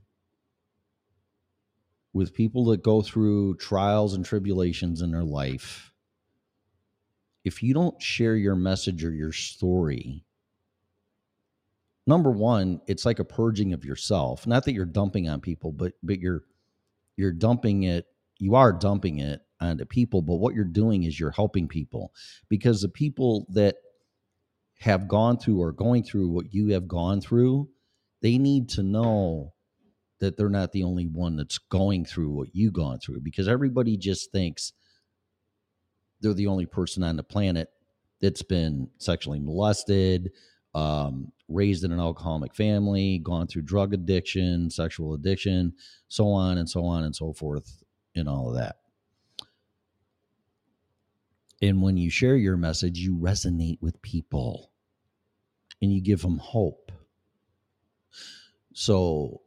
with 2.13 2.35
people 2.35 2.65
that 2.65 2.83
go 2.83 3.01
through 3.01 3.55
trials 3.55 4.13
and 4.13 4.23
tribulations 4.23 5.01
in 5.01 5.11
their 5.11 5.23
life, 5.23 5.91
if 7.43 7.63
you 7.63 7.73
don't 7.73 7.99
share 7.99 8.35
your 8.35 8.55
message 8.55 9.03
or 9.03 9.11
your 9.11 9.31
story, 9.31 10.23
number 12.05 12.29
one, 12.29 12.79
it's 12.85 13.05
like 13.05 13.17
a 13.17 13.25
purging 13.25 13.73
of 13.73 13.83
yourself. 13.83 14.45
Not 14.45 14.65
that 14.65 14.73
you're 14.73 14.85
dumping 14.85 15.27
on 15.27 15.41
people, 15.41 15.71
but 15.71 15.93
but 16.03 16.19
you're 16.19 16.43
you're 17.15 17.31
dumping 17.31 17.83
it 17.83 18.05
you 18.39 18.55
are 18.55 18.73
dumping 18.73 19.19
it 19.19 19.41
onto 19.59 19.85
people 19.85 20.21
but 20.21 20.35
what 20.35 20.53
you're 20.53 20.65
doing 20.65 21.03
is 21.03 21.19
you're 21.19 21.31
helping 21.31 21.67
people 21.67 22.11
because 22.49 22.81
the 22.81 22.89
people 22.89 23.45
that 23.49 23.75
have 24.79 25.07
gone 25.07 25.37
through 25.37 25.61
or 25.61 25.71
going 25.71 26.03
through 26.03 26.27
what 26.29 26.53
you 26.53 26.69
have 26.69 26.87
gone 26.87 27.21
through 27.21 27.69
they 28.21 28.37
need 28.37 28.69
to 28.69 28.83
know 28.83 29.53
that 30.19 30.37
they're 30.37 30.49
not 30.49 30.71
the 30.71 30.83
only 30.83 31.05
one 31.05 31.35
that's 31.35 31.57
going 31.57 32.05
through 32.05 32.29
what 32.29 32.49
you've 32.53 32.73
gone 32.73 32.99
through 32.99 33.19
because 33.21 33.47
everybody 33.47 33.97
just 33.97 34.31
thinks 34.31 34.73
they're 36.21 36.33
the 36.33 36.47
only 36.47 36.65
person 36.65 37.03
on 37.03 37.17
the 37.17 37.23
planet 37.23 37.69
that's 38.21 38.41
been 38.41 38.89
sexually 38.97 39.39
molested 39.39 40.31
um, 40.75 41.31
raised 41.47 41.83
in 41.83 41.91
an 41.91 41.99
alcoholic 41.99 42.55
family, 42.55 43.19
gone 43.19 43.47
through 43.47 43.61
drug 43.63 43.93
addiction, 43.93 44.69
sexual 44.69 45.13
addiction, 45.13 45.73
so 46.07 46.29
on 46.29 46.57
and 46.57 46.69
so 46.69 46.85
on 46.85 47.03
and 47.03 47.15
so 47.15 47.33
forth, 47.33 47.83
and 48.15 48.27
all 48.27 48.49
of 48.49 48.55
that. 48.55 48.77
And 51.61 51.81
when 51.81 51.95
you 51.95 52.09
share 52.09 52.35
your 52.35 52.57
message, 52.57 52.99
you 52.99 53.15
resonate 53.15 53.81
with 53.81 54.01
people 54.01 54.71
and 55.81 55.93
you 55.93 56.01
give 56.01 56.21
them 56.21 56.37
hope. 56.37 56.91
So 58.73 59.41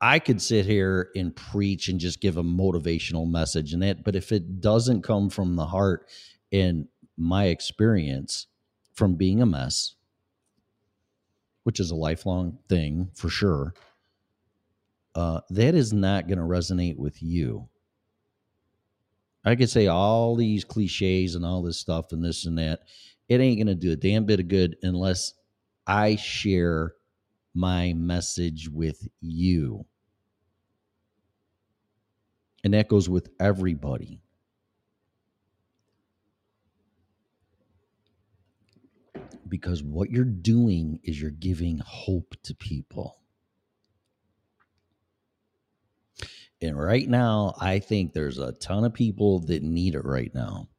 I 0.00 0.18
could 0.18 0.42
sit 0.42 0.66
here 0.66 1.10
and 1.16 1.34
preach 1.34 1.88
and 1.88 1.98
just 1.98 2.20
give 2.20 2.36
a 2.36 2.42
motivational 2.42 3.28
message 3.28 3.72
and 3.72 3.82
that, 3.82 4.04
but 4.04 4.14
if 4.14 4.32
it 4.32 4.60
doesn't 4.60 5.02
come 5.02 5.30
from 5.30 5.56
the 5.56 5.66
heart 5.66 6.08
in 6.50 6.88
my 7.16 7.46
experience 7.46 8.46
from 8.94 9.14
being 9.14 9.40
a 9.40 9.46
mess, 9.46 9.94
which 11.64 11.80
is 11.80 11.90
a 11.90 11.96
lifelong 11.96 12.58
thing 12.68 13.10
for 13.14 13.28
sure, 13.28 13.74
uh, 15.14 15.40
that 15.50 15.74
is 15.74 15.92
not 15.92 16.26
going 16.26 16.38
to 16.38 16.44
resonate 16.44 16.96
with 16.96 17.22
you. 17.22 17.68
I 19.44 19.56
could 19.56 19.70
say 19.70 19.88
all 19.88 20.36
these 20.36 20.64
cliches 20.64 21.34
and 21.34 21.44
all 21.44 21.62
this 21.62 21.78
stuff 21.78 22.12
and 22.12 22.24
this 22.24 22.46
and 22.46 22.58
that. 22.58 22.80
It 23.28 23.40
ain't 23.40 23.58
going 23.58 23.66
to 23.66 23.74
do 23.74 23.92
a 23.92 23.96
damn 23.96 24.24
bit 24.24 24.40
of 24.40 24.48
good 24.48 24.76
unless 24.82 25.34
I 25.86 26.16
share 26.16 26.94
my 27.54 27.92
message 27.92 28.68
with 28.68 29.08
you. 29.20 29.84
And 32.64 32.74
that 32.74 32.88
goes 32.88 33.08
with 33.08 33.28
everybody. 33.40 34.20
Because 39.52 39.82
what 39.82 40.10
you're 40.10 40.24
doing 40.24 40.98
is 41.04 41.20
you're 41.20 41.30
giving 41.30 41.76
hope 41.84 42.34
to 42.42 42.54
people. 42.54 43.18
And 46.62 46.80
right 46.80 47.06
now, 47.06 47.52
I 47.60 47.78
think 47.78 48.14
there's 48.14 48.38
a 48.38 48.52
ton 48.52 48.82
of 48.82 48.94
people 48.94 49.40
that 49.40 49.62
need 49.62 49.94
it 49.94 50.06
right 50.06 50.34
now. 50.34 50.70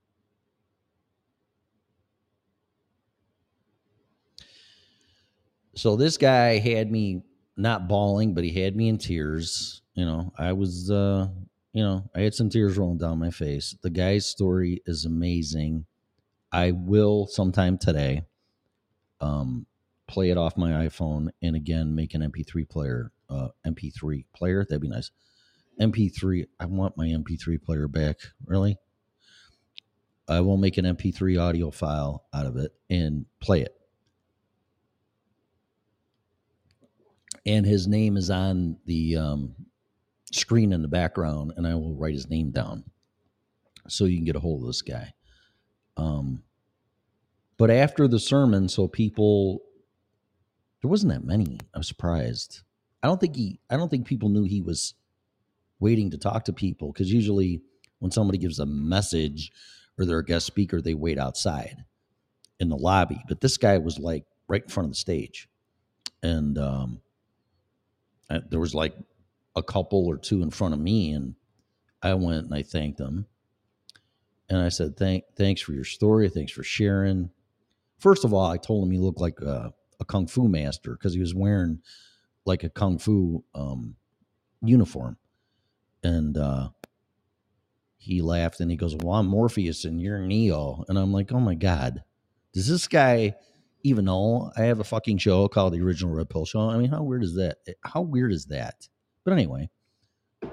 So 5.76 5.96
this 5.96 6.18
guy 6.18 6.58
had 6.58 6.92
me 6.92 7.22
not 7.56 7.88
bawling, 7.88 8.34
but 8.34 8.44
he 8.44 8.60
had 8.60 8.76
me 8.76 8.90
in 8.90 8.98
tears. 8.98 9.84
You 9.94 10.06
know, 10.06 10.34
I 10.36 10.54
was, 10.54 10.90
uh, 10.90 11.28
you 11.74 11.84
know, 11.84 12.10
I 12.16 12.22
had 12.22 12.34
some 12.34 12.50
tears 12.50 12.76
rolling 12.76 12.98
down 12.98 13.20
my 13.20 13.30
face. 13.30 13.76
The 13.84 13.92
guy's 13.92 14.26
story 14.26 14.82
is 14.88 15.06
amazing. 15.06 15.86
I 16.52 16.72
will 16.72 17.28
sometime 17.28 17.78
today 17.78 18.24
um, 19.22 19.66
play 20.08 20.30
it 20.30 20.38
off 20.38 20.58
my 20.58 20.88
iPhone 20.88 21.30
and 21.42 21.56
again 21.56 21.96
make 21.96 22.14
an 22.14 22.22
MP3 22.22 22.68
player, 22.68 23.12
uh, 23.30 23.50
MP3 23.66 24.26
player. 24.36 24.66
That'd 24.68 24.82
be 24.82 24.90
nice. 24.90 25.12
MP3. 25.80 26.46
I 26.60 26.66
want 26.66 26.98
my 26.98 27.08
MP3 27.08 27.62
player 27.62 27.88
back. 27.88 28.18
Really? 28.46 28.78
I 30.28 30.42
will 30.42 30.58
make 30.58 30.78
an 30.78 30.86
MP3 30.86 31.42
audio 31.42 31.72
file 31.72 32.26
out 32.34 32.46
of 32.46 32.58
it 32.58 32.74
and 32.90 33.26
play 33.40 33.62
it. 33.62 33.76
And 37.46 37.66
his 37.66 37.88
name 37.88 38.16
is 38.16 38.30
on 38.30 38.78
the 38.86 39.18
um, 39.18 39.56
screen 40.32 40.72
in 40.72 40.82
the 40.82 40.88
background, 40.88 41.54
and 41.58 41.68
I 41.68 41.76
will 41.76 41.96
write 41.96 42.14
his 42.14 42.30
name 42.30 42.52
down 42.52 42.86
so 43.90 44.06
you 44.06 44.16
can 44.16 44.26
get 44.26 44.38
a 44.38 44.40
hold 44.40 44.62
of 44.62 44.68
this 44.68 44.82
guy. 44.82 45.14
Um, 45.98 46.44
but 47.58 47.70
after 47.70 48.08
the 48.08 48.20
sermon, 48.20 48.68
so 48.68 48.88
people, 48.88 49.62
there 50.82 50.90
wasn't 50.90 51.14
that 51.14 51.24
many. 51.24 51.60
I 51.74 51.78
was 51.78 51.88
surprised. 51.88 52.62
I 53.02 53.08
don't 53.08 53.20
think 53.20 53.36
he, 53.36 53.60
I 53.70 53.78
don't 53.78 53.90
think 53.90 54.08
people 54.08 54.30
knew 54.30 54.44
he 54.44 54.62
was 54.62 54.94
waiting 55.80 56.12
to 56.12 56.18
talk 56.18 56.46
to 56.46 56.54
people 56.54 56.92
because 56.92 57.12
usually 57.12 57.62
when 58.00 58.12
somebody 58.12 58.38
gives 58.38 58.60
a 58.60 58.66
message 58.66 59.52
or 59.98 60.06
they're 60.06 60.20
a 60.20 60.26
guest 60.26 60.46
speaker, 60.46 60.82
they 60.82 60.94
wait 60.94 61.20
outside 61.20 61.84
in 62.60 62.70
the 62.70 62.76
lobby. 62.76 63.22
But 63.28 63.42
this 63.42 63.58
guy 63.58 63.78
was 63.78 64.00
like 64.00 64.26
right 64.48 64.64
in 64.64 64.70
front 64.70 64.86
of 64.86 64.92
the 64.92 64.98
stage, 64.98 65.48
and 66.22 66.58
um, 66.58 67.02
I, 68.30 68.40
there 68.50 68.60
was 68.60 68.74
like 68.74 68.96
a 69.56 69.64
couple 69.64 70.06
or 70.08 70.18
two 70.18 70.42
in 70.42 70.50
front 70.50 70.74
of 70.74 70.80
me, 70.80 71.12
and 71.12 71.36
I 72.02 72.14
went 72.16 72.46
and 72.46 72.54
I 72.54 72.64
thanked 72.64 72.98
them, 72.98 73.28
and 74.50 74.60
I 74.60 74.70
said, 74.70 74.98
"Thank, 74.98 75.26
thanks 75.36 75.62
for 75.62 75.74
your 75.74 75.84
story. 75.84 76.30
Thanks 76.30 76.52
for 76.52 76.64
sharing." 76.64 77.30
First 78.04 78.26
of 78.26 78.34
all, 78.34 78.52
I 78.52 78.58
told 78.58 78.84
him 78.84 78.92
he 78.92 78.98
looked 78.98 79.22
like 79.22 79.40
a, 79.40 79.74
a 79.98 80.04
kung 80.04 80.28
fu 80.28 80.50
master 80.50 80.92
because 80.92 81.14
he 81.14 81.22
was 81.22 81.34
wearing 81.34 81.80
like 82.44 82.66
a 82.66 82.70
kung 82.70 82.98
fu 82.98 83.46
um, 83.56 83.96
uniform, 84.62 85.16
and 86.04 86.38
uh, 86.38 86.72
he 87.96 88.22
laughed 88.22 88.60
and 88.60 88.70
he 88.70 88.76
goes, 88.76 88.94
"Well, 88.94 89.16
I'm 89.16 89.28
Morpheus 89.28 89.86
and 89.86 90.02
you're 90.02 90.20
Neo," 90.20 90.84
and 90.90 91.00
I'm 91.00 91.14
like, 91.14 91.32
"Oh 91.32 91.40
my 91.40 91.56
god, 91.56 92.04
does 92.52 92.68
this 92.68 92.90
guy 92.90 93.36
even 93.84 94.04
know 94.04 94.52
I 94.58 94.64
have 94.64 94.82
a 94.82 94.84
fucking 94.84 95.20
show 95.20 95.48
called 95.48 95.72
the 95.72 95.82
Original 95.82 96.14
Red 96.14 96.30
Pill 96.30 96.44
Show? 96.44 96.60
I 96.60 96.78
mean, 96.78 96.90
how 96.90 97.04
weird 97.04 97.24
is 97.24 97.36
that? 97.36 97.60
How 97.86 98.02
weird 98.02 98.34
is 98.34 98.48
that?" 98.48 98.90
But 99.24 99.32
anyway, 99.32 99.70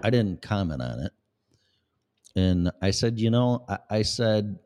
I 0.04 0.10
didn't 0.10 0.40
comment 0.40 0.82
on 0.82 1.00
it, 1.00 1.12
and 2.36 2.70
I 2.80 2.92
said, 2.92 3.18
"You 3.18 3.30
know, 3.30 3.64
I, 3.68 3.78
I 3.90 4.02
said 4.02 4.60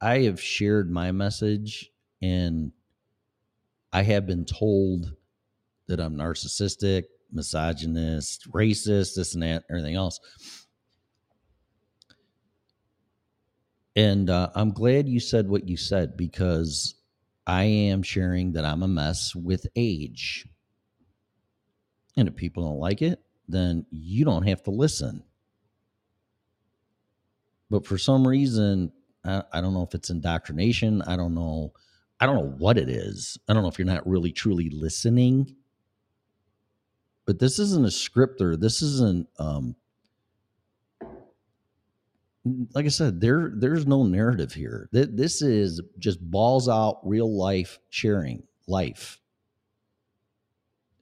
I 0.00 0.20
have 0.20 0.40
shared 0.40 0.90
my 0.90 1.12
message, 1.12 1.90
and 2.22 2.72
I 3.92 4.02
have 4.02 4.26
been 4.26 4.44
told." 4.44 5.14
that 5.88 6.00
I'm 6.00 6.16
narcissistic, 6.16 7.04
misogynist, 7.32 8.50
racist, 8.52 9.16
this 9.16 9.34
and 9.34 9.42
that, 9.42 9.64
everything 9.68 9.96
else. 9.96 10.20
And 13.96 14.30
uh, 14.30 14.50
I'm 14.54 14.70
glad 14.70 15.08
you 15.08 15.18
said 15.18 15.48
what 15.48 15.66
you 15.66 15.76
said 15.76 16.16
because 16.16 16.94
I 17.46 17.64
am 17.64 18.02
sharing 18.02 18.52
that 18.52 18.64
I'm 18.64 18.82
a 18.82 18.88
mess 18.88 19.34
with 19.34 19.66
age. 19.74 20.46
And 22.16 22.28
if 22.28 22.36
people 22.36 22.64
don't 22.64 22.78
like 22.78 23.02
it, 23.02 23.20
then 23.48 23.86
you 23.90 24.24
don't 24.24 24.46
have 24.46 24.62
to 24.64 24.70
listen. 24.70 25.24
But 27.70 27.86
for 27.86 27.98
some 27.98 28.26
reason, 28.26 28.92
I, 29.24 29.60
don't 29.60 29.74
know 29.74 29.82
if 29.82 29.94
it's 29.94 30.10
indoctrination. 30.10 31.02
I 31.02 31.16
don't 31.16 31.34
know. 31.34 31.72
I 32.20 32.26
don't 32.26 32.36
know 32.36 32.54
what 32.58 32.78
it 32.78 32.88
is. 32.88 33.38
I 33.48 33.52
don't 33.52 33.62
know 33.62 33.68
if 33.68 33.78
you're 33.78 33.86
not 33.86 34.06
really 34.06 34.32
truly 34.32 34.70
listening 34.70 35.54
but 37.28 37.38
this 37.38 37.58
isn't 37.58 37.84
a 37.84 37.90
scripter. 37.90 38.56
This 38.56 38.80
isn't 38.80 39.28
um 39.38 39.76
like 42.72 42.86
I 42.86 42.88
said, 42.88 43.20
there 43.20 43.52
there's 43.54 43.86
no 43.86 44.04
narrative 44.04 44.54
here. 44.54 44.88
Th- 44.94 45.10
This 45.12 45.42
is 45.42 45.82
just 45.98 46.18
balls 46.22 46.70
out 46.70 47.00
real 47.04 47.30
life 47.30 47.78
sharing 47.90 48.44
life 48.66 49.20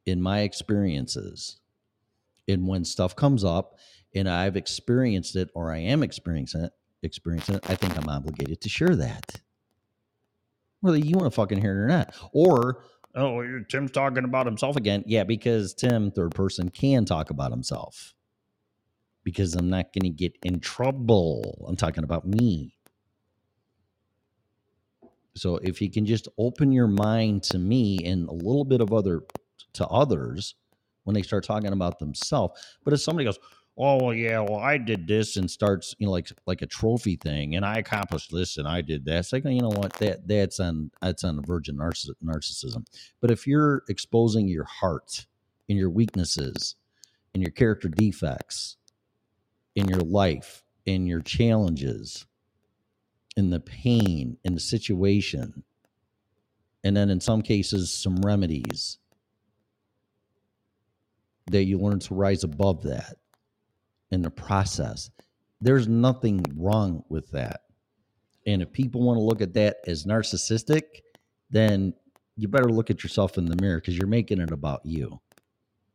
in 0.05 0.21
my 0.21 0.41
experiences. 0.41 1.59
And 2.49 2.67
when 2.67 2.85
stuff 2.85 3.15
comes 3.15 3.45
up 3.45 3.79
and 4.13 4.29
I've 4.29 4.57
experienced 4.57 5.37
it 5.37 5.51
or 5.55 5.71
I 5.73 5.79
am 5.79 6.03
experiencing 6.03 6.63
it, 6.63 6.73
experiencing 7.03 7.57
it, 7.57 7.71
I 7.71 7.75
think 7.75 7.97
I'm 7.97 8.09
obligated 8.09 8.61
to 8.63 8.69
share 8.69 8.97
that. 8.97 9.41
Whether 10.81 10.99
you 10.99 11.17
want 11.17 11.33
to 11.33 11.35
fucking 11.35 11.61
hear 11.61 11.73
it 11.73 11.85
or 11.85 11.89
not. 11.89 12.15
Or 12.33 12.83
oh, 13.15 13.43
Tim's 13.69 13.91
talking 13.91 14.25
about 14.25 14.47
himself 14.47 14.77
again. 14.77 15.03
Yeah, 15.07 15.25
because 15.25 15.75
Tim, 15.75 16.11
third 16.11 16.35
person, 16.35 16.69
can 16.69 17.05
talk 17.05 17.31
about 17.31 17.51
himself. 17.51 18.15
Because 19.25 19.55
I'm 19.55 19.71
not 19.71 19.93
going 19.93 20.03
to 20.03 20.17
get 20.17 20.37
in 20.45 20.61
trouble. 20.61 21.67
I'm 21.69 21.77
talking 21.77 22.05
about 22.05 22.27
me. 22.27 22.77
So 25.35 25.57
if 25.57 25.83
you 25.83 25.91
can 25.91 26.07
just 26.07 26.29
open 26.39 26.73
your 26.73 26.87
mind 26.87 27.43
to 27.45 27.59
me 27.59 27.99
and 28.05 28.29
a 28.29 28.33
little 28.33 28.65
bit 28.65 28.81
of 28.81 28.93
other 28.93 29.23
to 29.75 29.87
others 29.89 30.55
when 31.05 31.15
they 31.15 31.23
start 31.23 31.45
talking 31.45 31.73
about 31.73 31.99
themselves. 31.99 32.61
But 32.85 32.95
if 32.95 33.01
somebody 33.01 33.27
goes, 33.27 33.39
"Oh 33.79 34.03
well, 34.03 34.15
yeah, 34.15 34.41
well 34.41 34.59
I 34.59 34.79
did 34.79 35.07
this," 35.07 35.37
and 35.37 35.51
starts 35.51 35.95
you 35.99 36.07
know 36.07 36.13
like 36.13 36.29
like 36.47 36.63
a 36.63 36.67
trophy 36.67 37.17
thing, 37.17 37.57
and 37.57 37.65
I 37.65 37.77
accomplished 37.77 38.33
this 38.33 38.57
and 38.57 38.67
I 38.67 38.81
did 38.81 39.05
that, 39.07 39.19
it's 39.19 39.33
like 39.33 39.45
you 39.45 39.61
know 39.61 39.69
what? 39.69 39.93
That 39.95 40.27
that's 40.27 40.61
on 40.61 40.91
that's 41.03 41.25
on 41.25 41.37
the 41.37 41.43
virgin 41.43 41.77
narciss- 41.77 42.11
narcissism. 42.25 42.87
But 43.21 43.31
if 43.31 43.47
you're 43.47 43.83
exposing 43.89 44.49
your 44.49 44.65
heart 44.65 45.27
and 45.69 45.79
your 45.79 45.91
weaknesses 45.91 46.77
and 47.35 47.43
your 47.43 47.53
character 47.53 47.89
defects 47.89 48.77
in 49.75 49.89
your 49.89 50.01
life, 50.01 50.65
in 50.87 51.07
your 51.07 51.21
challenges, 51.21 52.27
in 53.37 53.51
the 53.51 53.61
pain, 53.61 54.39
in 54.45 54.55
the 54.55 54.61
situation, 54.61 55.65
and 56.83 56.97
then 56.97 57.11
in 57.11 57.21
some 57.21 57.43
cases, 57.43 57.93
some 57.93 58.17
remedies 58.23 58.99
that 61.51 61.65
you 61.65 61.79
learn 61.79 61.99
to 62.01 62.15
rise 62.15 62.43
above 62.43 62.83
that 62.85 63.17
in 64.11 64.23
the 64.23 64.31
process. 64.31 65.11
There's 65.61 65.89
nothing 65.89 66.45
wrong 66.57 67.03
with 67.09 67.31
that. 67.31 67.63
And 68.47 68.63
if 68.63 68.73
people 68.73 69.03
want 69.03 69.17
to 69.17 69.23
look 69.23 69.41
at 69.41 69.55
that 69.55 69.79
as 69.87 70.05
narcissistic, 70.05 70.83
then 71.51 71.95
you 72.37 72.49
better 72.49 72.69
look 72.69 72.91
at 72.91 73.03
yourself 73.03 73.39
in 73.39 73.47
the 73.47 73.57
mirror 73.61 73.79
because 73.79 73.97
you're 73.97 74.07
making 74.07 74.41
it 74.41 74.53
about 74.53 74.85
you. 74.85 75.21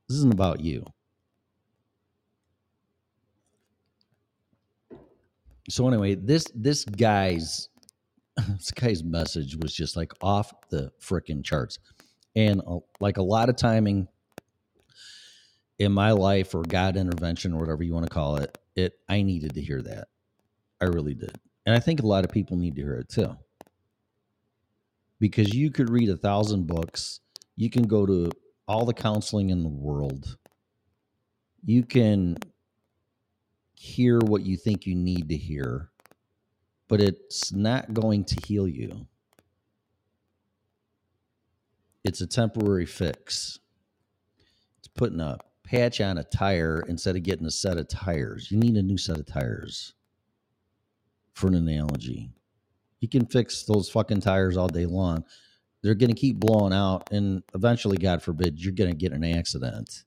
This 0.10 0.18
isn't 0.18 0.34
about 0.34 0.60
you. 0.60 0.84
So 5.70 5.88
anyway, 5.88 6.16
this 6.16 6.46
this 6.54 6.84
guy's 6.84 7.70
this 8.48 8.72
guy's 8.72 9.04
message 9.04 9.56
was 9.56 9.74
just 9.74 9.96
like 9.96 10.12
off 10.22 10.52
the 10.70 10.92
freaking 11.00 11.44
charts. 11.44 11.80
And 12.36 12.62
uh, 12.66 12.80
like 13.00 13.18
a 13.18 13.24
lot 13.24 13.50
of 13.50 13.56
timing 13.56 14.08
in 15.80 15.92
my 15.92 16.12
life 16.12 16.54
or 16.54 16.62
God 16.64 16.98
intervention 16.98 17.54
or 17.54 17.60
whatever 17.60 17.84
you 17.84 17.94
want 17.94 18.06
to 18.06 18.14
call 18.14 18.38
it, 18.38 18.58
it 18.76 18.94
I 19.10 19.22
needed 19.22 19.56
to 19.56 19.62
hear 19.62 19.82
that. 19.82 20.08
I 20.82 20.86
really 20.86 21.14
did. 21.14 21.36
And 21.66 21.76
I 21.76 21.80
think 21.80 22.02
a 22.02 22.08
lot 22.08 22.24
of 22.24 22.32
people 22.32 22.58
need 22.58 22.76
to 22.76 22.82
hear 22.82 22.96
it 22.96 23.10
too. 23.10 23.38
Because 25.20 25.54
you 25.54 25.72
could 25.72 25.90
read 25.90 26.10
a 26.10 26.18
thousand 26.18 26.66
books, 26.66 27.20
you 27.56 27.70
can 27.70 27.84
go 27.84 28.06
to 28.06 28.32
all 28.68 28.86
the 28.86 28.94
counseling 28.94 29.52
in 29.52 29.64
the 29.64 29.70
world. 29.70 30.38
You 31.64 31.84
can 31.84 32.38
hear 33.76 34.20
what 34.20 34.44
you 34.44 34.58
think 34.58 34.86
you 34.86 34.96
need 34.96 35.30
to 35.30 35.38
hear, 35.38 35.90
but 36.88 37.02
it's 37.02 37.52
not 37.52 37.94
going 37.94 38.26
to 38.26 38.36
heal 38.46 38.68
you. 38.68 39.08
It's 42.04 42.22
a 42.22 42.28
temporary 42.28 42.88
fix. 42.88 43.60
It's 44.80 44.88
putting 44.88 45.20
a 45.20 45.38
patch 45.72 46.02
on 46.02 46.18
a 46.18 46.24
tire 46.24 46.84
instead 46.90 47.16
of 47.16 47.24
getting 47.24 47.46
a 47.46 47.52
set 47.52 47.78
of 47.78 47.88
tires. 47.88 48.52
You 48.52 48.58
need 48.58 48.76
a 48.76 48.82
new 48.82 48.98
set 48.98 49.18
of 49.18 49.26
tires 49.26 49.94
for 51.34 51.48
an 51.48 51.56
analogy. 51.56 52.30
You 53.00 53.08
can 53.08 53.26
fix 53.26 53.64
those 53.64 53.90
fucking 53.90 54.20
tires 54.20 54.58
all 54.58 54.68
day 54.68 54.86
long. 54.86 55.24
They're 55.82 55.96
going 55.96 56.14
to 56.14 56.20
keep 56.20 56.40
blowing 56.40 56.74
out, 56.74 57.10
and 57.12 57.42
eventually, 57.56 57.98
God 57.98 58.22
forbid, 58.22 58.60
you're 58.64 58.74
going 58.74 58.92
to 58.92 58.96
get 58.96 59.14
an 59.14 59.24
accident. 59.24 60.04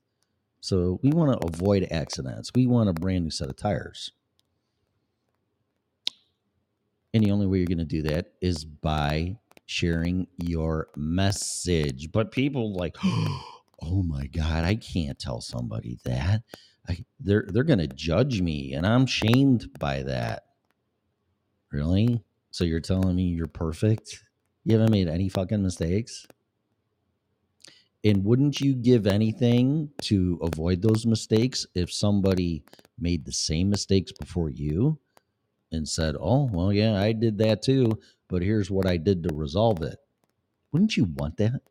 So, 0.61 0.99
we 1.03 1.09
want 1.09 1.33
to 1.33 1.47
avoid 1.47 1.87
accidents. 1.91 2.51
We 2.55 2.67
want 2.67 2.87
a 2.87 2.93
brand 2.93 3.25
new 3.25 3.31
set 3.31 3.49
of 3.49 3.57
tires. 3.57 4.11
And 7.13 7.23
the 7.23 7.31
only 7.31 7.47
way 7.47 7.57
you're 7.57 7.67
going 7.67 7.79
to 7.79 7.85
do 7.85 8.03
that 8.03 8.27
is 8.39 8.63
by 8.63 9.37
sharing 9.65 10.27
your 10.37 10.89
message. 10.95 12.11
But 12.11 12.31
people 12.31 12.73
like, 12.73 12.95
oh 13.81 14.03
my 14.03 14.27
god, 14.27 14.63
I 14.63 14.75
can't 14.75 15.19
tell 15.19 15.41
somebody 15.41 15.97
that. 16.05 16.43
I, 16.87 17.05
they're 17.19 17.45
they're 17.47 17.63
going 17.63 17.79
to 17.79 17.87
judge 17.87 18.41
me, 18.41 18.73
and 18.73 18.85
I'm 18.85 19.05
shamed 19.05 19.77
by 19.79 20.03
that. 20.03 20.43
Really? 21.71 22.23
So 22.51 22.63
you're 22.63 22.79
telling 22.79 23.15
me 23.15 23.23
you're 23.23 23.47
perfect? 23.47 24.23
You 24.63 24.73
haven't 24.73 24.91
made 24.91 25.07
any 25.07 25.29
fucking 25.29 25.61
mistakes? 25.61 26.25
And 28.03 28.23
wouldn't 28.23 28.61
you 28.61 28.75
give 28.75 29.07
anything 29.07 29.89
to 30.03 30.39
avoid 30.43 30.81
those 30.81 31.07
mistakes 31.07 31.65
if 31.73 31.91
somebody 31.91 32.63
made 32.99 33.25
the 33.25 33.31
same 33.31 33.69
mistakes 33.69 34.11
before 34.11 34.49
you 34.49 34.99
and 35.71 35.89
said, 35.89 36.15
"Oh, 36.19 36.49
well, 36.51 36.71
yeah, 36.71 37.01
I 37.01 37.13
did 37.13 37.39
that 37.39 37.63
too, 37.63 37.99
but 38.27 38.43
here's 38.43 38.69
what 38.69 38.85
I 38.85 38.97
did 38.97 39.23
to 39.23 39.35
resolve 39.35 39.81
it." 39.81 39.97
Wouldn't 40.71 40.97
you 40.97 41.05
want 41.05 41.37
that? 41.37 41.61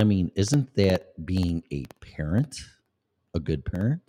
I 0.00 0.04
mean, 0.04 0.30
isn't 0.34 0.74
that 0.76 1.24
being 1.24 1.62
a 1.72 1.84
parent, 2.00 2.56
a 3.34 3.40
good 3.40 3.64
parent? 3.64 4.02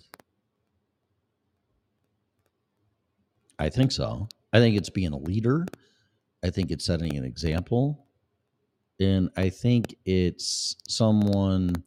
I 3.59 3.69
think 3.69 3.91
so. 3.91 4.27
I 4.53 4.59
think 4.59 4.77
it's 4.77 4.89
being 4.89 5.13
a 5.13 5.17
leader. 5.17 5.65
I 6.43 6.49
think 6.49 6.71
it's 6.71 6.85
setting 6.85 7.15
an 7.15 7.25
example. 7.25 8.05
And 8.99 9.29
I 9.37 9.49
think 9.49 9.95
it's 10.05 10.75
someone 10.87 11.83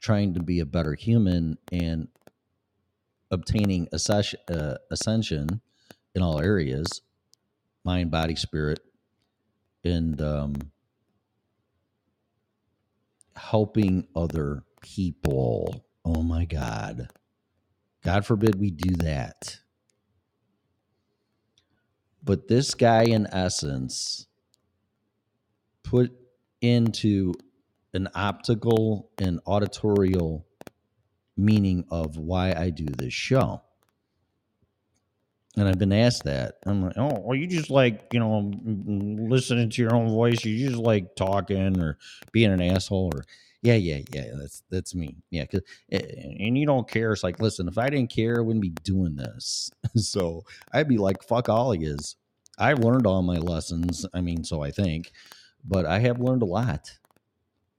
trying 0.00 0.34
to 0.34 0.42
be 0.42 0.60
a 0.60 0.66
better 0.66 0.94
human 0.94 1.58
and 1.72 2.08
obtaining 3.30 3.88
ascension, 3.92 4.40
uh, 4.48 4.76
ascension 4.90 5.60
in 6.14 6.22
all 6.22 6.40
areas 6.40 7.02
mind, 7.86 8.10
body, 8.10 8.34
spirit, 8.34 8.80
and 9.84 10.20
um, 10.20 10.54
helping 13.36 14.06
other 14.14 14.64
people. 14.80 15.84
Oh 16.04 16.22
my 16.22 16.44
God. 16.44 17.08
God 18.04 18.24
forbid 18.24 18.58
we 18.58 18.70
do 18.70 18.94
that. 18.96 19.58
But 22.22 22.48
this 22.48 22.74
guy, 22.74 23.04
in 23.04 23.26
essence, 23.30 24.26
put 25.82 26.12
into 26.60 27.32
an 27.94 28.08
optical 28.14 29.10
and 29.18 29.40
auditorial 29.46 30.46
meaning 31.36 31.84
of 31.90 32.16
why 32.16 32.52
I 32.52 32.70
do 32.70 32.86
this 32.86 33.12
show. 33.12 33.62
And 35.56 35.66
I've 35.66 35.78
been 35.78 35.92
asked 35.92 36.24
that. 36.24 36.56
I'm 36.66 36.82
like, 36.82 36.98
oh, 36.98 37.18
well, 37.20 37.34
you 37.34 37.46
just 37.46 37.70
like, 37.70 38.08
you 38.12 38.20
know, 38.20 38.52
listening 38.66 39.70
to 39.70 39.82
your 39.82 39.94
own 39.94 40.08
voice. 40.08 40.44
You 40.44 40.68
just 40.68 40.80
like 40.80 41.16
talking 41.16 41.80
or 41.80 41.96
being 42.30 42.52
an 42.52 42.60
asshole 42.60 43.12
or, 43.14 43.24
yeah, 43.62 43.74
yeah, 43.74 44.00
yeah. 44.12 44.32
That's 44.38 44.62
that's 44.70 44.94
me. 44.94 45.16
Yeah, 45.30 45.46
cause, 45.46 45.62
and 45.90 46.58
you 46.58 46.66
don't 46.66 46.88
care. 46.88 47.12
It's 47.12 47.24
like, 47.24 47.40
listen, 47.40 47.68
if 47.68 47.78
I 47.78 47.88
didn't 47.88 48.10
care, 48.10 48.36
I 48.36 48.42
wouldn't 48.42 48.62
be 48.62 48.70
doing 48.70 49.16
this. 49.16 49.70
so 49.96 50.44
I'd 50.72 50.88
be 50.88 50.98
like, 50.98 51.22
fuck 51.22 51.48
all 51.48 51.72
he 51.72 51.84
is. 51.84 52.16
I've 52.58 52.80
learned 52.80 53.06
all 53.06 53.22
my 53.22 53.38
lessons. 53.38 54.06
I 54.14 54.20
mean, 54.20 54.44
so 54.44 54.62
I 54.62 54.70
think, 54.70 55.12
but 55.64 55.86
I 55.86 56.00
have 56.00 56.20
learned 56.20 56.42
a 56.42 56.46
lot. 56.46 56.90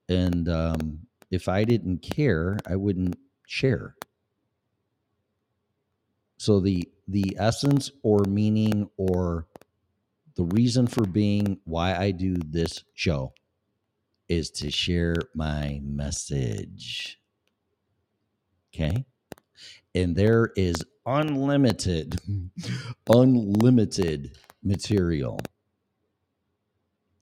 And 0.09 0.49
um, 0.49 0.99
if 1.31 1.47
I 1.47 1.63
didn't 1.63 1.99
care, 1.99 2.57
I 2.67 2.75
wouldn't 2.75 3.17
share. 3.45 3.96
So 6.37 6.59
the 6.59 6.87
the 7.07 7.35
essence 7.39 7.91
or 8.03 8.19
meaning 8.27 8.89
or 8.97 9.47
the 10.35 10.45
reason 10.45 10.85
for 10.85 11.05
being 11.05 11.59
why 11.63 11.95
I 11.95 12.11
do 12.11 12.35
this 12.35 12.83
show 12.93 13.33
is 14.29 14.51
to 14.51 14.69
share 14.69 15.15
my 15.33 15.81
message. 15.83 17.19
Okay? 18.73 19.05
And 19.95 20.15
there 20.15 20.51
is 20.55 20.83
unlimited 21.05 22.19
unlimited 23.09 24.37
material 24.63 25.39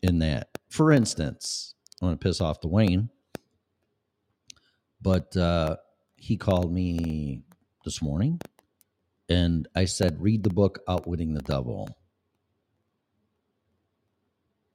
in 0.02 0.20
that. 0.20 0.50
For 0.70 0.92
instance, 0.92 1.76
I 2.02 2.06
want 2.06 2.20
to 2.20 2.28
piss 2.28 2.42
off 2.42 2.60
Dwayne, 2.60 3.10
but 5.02 5.38
uh, 5.38 5.78
he 6.18 6.36
called 6.36 6.74
me 6.74 7.44
this 7.86 8.02
morning 8.02 8.42
and 9.30 9.68
I 9.76 9.86
said, 9.86 10.22
read 10.22 10.44
the 10.44 10.50
book 10.50 10.80
Outwitting 10.88 11.34
the 11.34 11.42
Devil. 11.42 11.90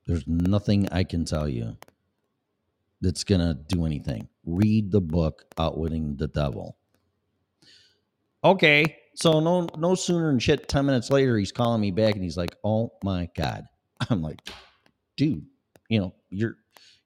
There's 0.06 0.26
nothing 0.26 0.88
I 0.90 1.04
can 1.04 1.24
tell 1.24 1.48
you 1.48 1.76
that's 3.00 3.24
going 3.24 3.40
to 3.40 3.54
do 3.54 3.86
anything. 3.86 4.28
Read 4.44 4.90
the 4.90 5.00
book 5.00 5.44
Outwitting 5.58 6.16
the 6.16 6.28
Devil. 6.28 6.76
Okay. 8.42 8.96
So 9.14 9.40
no 9.40 9.68
no 9.76 9.94
sooner 9.94 10.28
than 10.28 10.38
shit 10.38 10.68
10 10.68 10.86
minutes 10.86 11.10
later 11.10 11.36
he's 11.36 11.52
calling 11.52 11.80
me 11.80 11.90
back 11.90 12.14
and 12.14 12.22
he's 12.22 12.36
like, 12.36 12.56
"Oh 12.64 12.92
my 13.04 13.28
god." 13.36 13.64
I'm 14.10 14.22
like, 14.22 14.40
"Dude, 15.16 15.44
you 15.88 16.00
know, 16.00 16.14
you're 16.30 16.56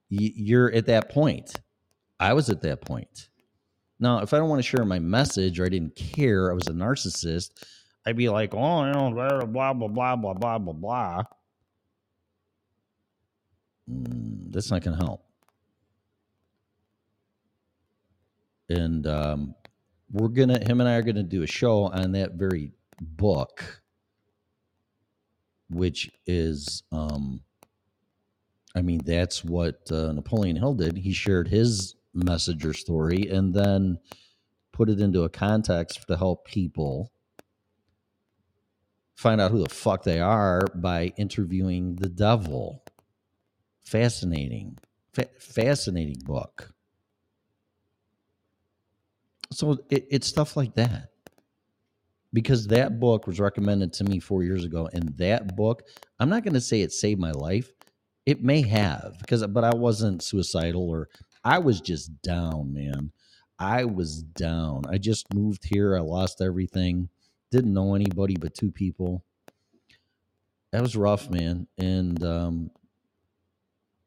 you're 0.08 0.70
at 0.72 0.86
that 0.86 1.10
point. 1.10 1.60
I 2.20 2.34
was 2.34 2.50
at 2.50 2.62
that 2.62 2.82
point. 2.82 3.28
Now, 4.04 4.18
if 4.18 4.34
I 4.34 4.38
don't 4.38 4.50
want 4.50 4.62
to 4.62 4.68
share 4.68 4.84
my 4.84 4.98
message 4.98 5.58
or 5.58 5.64
I 5.64 5.70
didn't 5.70 5.96
care, 5.96 6.50
I 6.50 6.54
was 6.54 6.66
a 6.66 6.72
narcissist, 6.72 7.64
I'd 8.04 8.18
be 8.18 8.28
like, 8.28 8.54
oh, 8.54 8.84
you 8.84 8.92
know, 8.92 9.10
blah, 9.10 9.72
blah, 9.72 9.72
blah, 9.72 9.88
blah, 9.88 10.34
blah, 10.34 10.58
blah, 10.58 10.72
blah. 10.74 11.22
Mm, 13.90 14.52
that's 14.52 14.70
not 14.70 14.82
going 14.82 14.98
to 14.98 15.02
help. 15.02 15.24
And 18.68 19.06
um, 19.06 19.54
we're 20.12 20.28
going 20.28 20.50
to, 20.50 20.58
him 20.58 20.80
and 20.80 20.88
I 20.88 20.96
are 20.96 21.02
going 21.02 21.16
to 21.16 21.22
do 21.22 21.42
a 21.42 21.46
show 21.46 21.84
on 21.84 22.12
that 22.12 22.32
very 22.32 22.72
book, 23.00 23.82
which 25.70 26.10
is, 26.26 26.82
um, 26.92 27.40
I 28.76 28.82
mean, 28.82 29.00
that's 29.02 29.42
what 29.42 29.80
uh, 29.90 30.12
Napoleon 30.12 30.56
Hill 30.56 30.74
did. 30.74 30.98
He 30.98 31.14
shared 31.14 31.48
his 31.48 31.94
messenger 32.14 32.72
story 32.72 33.28
and 33.28 33.54
then 33.54 33.98
put 34.72 34.88
it 34.88 35.00
into 35.00 35.22
a 35.22 35.28
context 35.28 36.06
to 36.08 36.16
help 36.16 36.46
people 36.46 37.12
find 39.14 39.40
out 39.40 39.50
who 39.50 39.62
the 39.62 39.68
fuck 39.68 40.02
they 40.02 40.20
are 40.20 40.62
by 40.74 41.12
interviewing 41.16 41.96
the 41.96 42.08
devil. 42.08 42.84
Fascinating, 43.84 44.78
Fa- 45.12 45.28
fascinating 45.38 46.20
book. 46.24 46.72
So 49.52 49.78
it, 49.90 50.06
it's 50.10 50.26
stuff 50.26 50.56
like 50.56 50.74
that. 50.74 51.10
Because 52.32 52.66
that 52.66 52.98
book 52.98 53.28
was 53.28 53.38
recommended 53.38 53.92
to 53.94 54.04
me 54.04 54.18
four 54.18 54.42
years 54.42 54.64
ago, 54.64 54.88
and 54.92 55.16
that 55.18 55.54
book, 55.54 55.84
I'm 56.18 56.28
not 56.28 56.42
going 56.42 56.54
to 56.54 56.60
say 56.60 56.80
it 56.80 56.90
saved 56.90 57.20
my 57.20 57.30
life. 57.30 57.70
It 58.26 58.42
may 58.42 58.62
have, 58.62 59.14
because 59.20 59.46
but 59.46 59.62
I 59.62 59.72
wasn't 59.72 60.22
suicidal 60.22 60.90
or 60.90 61.08
I 61.44 61.58
was 61.58 61.80
just 61.80 62.22
down, 62.22 62.72
man. 62.72 63.12
I 63.58 63.84
was 63.84 64.22
down. 64.22 64.84
I 64.88 64.98
just 64.98 65.32
moved 65.32 65.64
here. 65.64 65.96
I 65.96 66.00
lost 66.00 66.40
everything. 66.40 67.08
Didn't 67.50 67.74
know 67.74 67.94
anybody 67.94 68.36
but 68.36 68.54
two 68.54 68.70
people. 68.72 69.24
That 70.72 70.82
was 70.82 70.96
rough, 70.96 71.30
man. 71.30 71.68
And 71.78 72.22
um, 72.24 72.70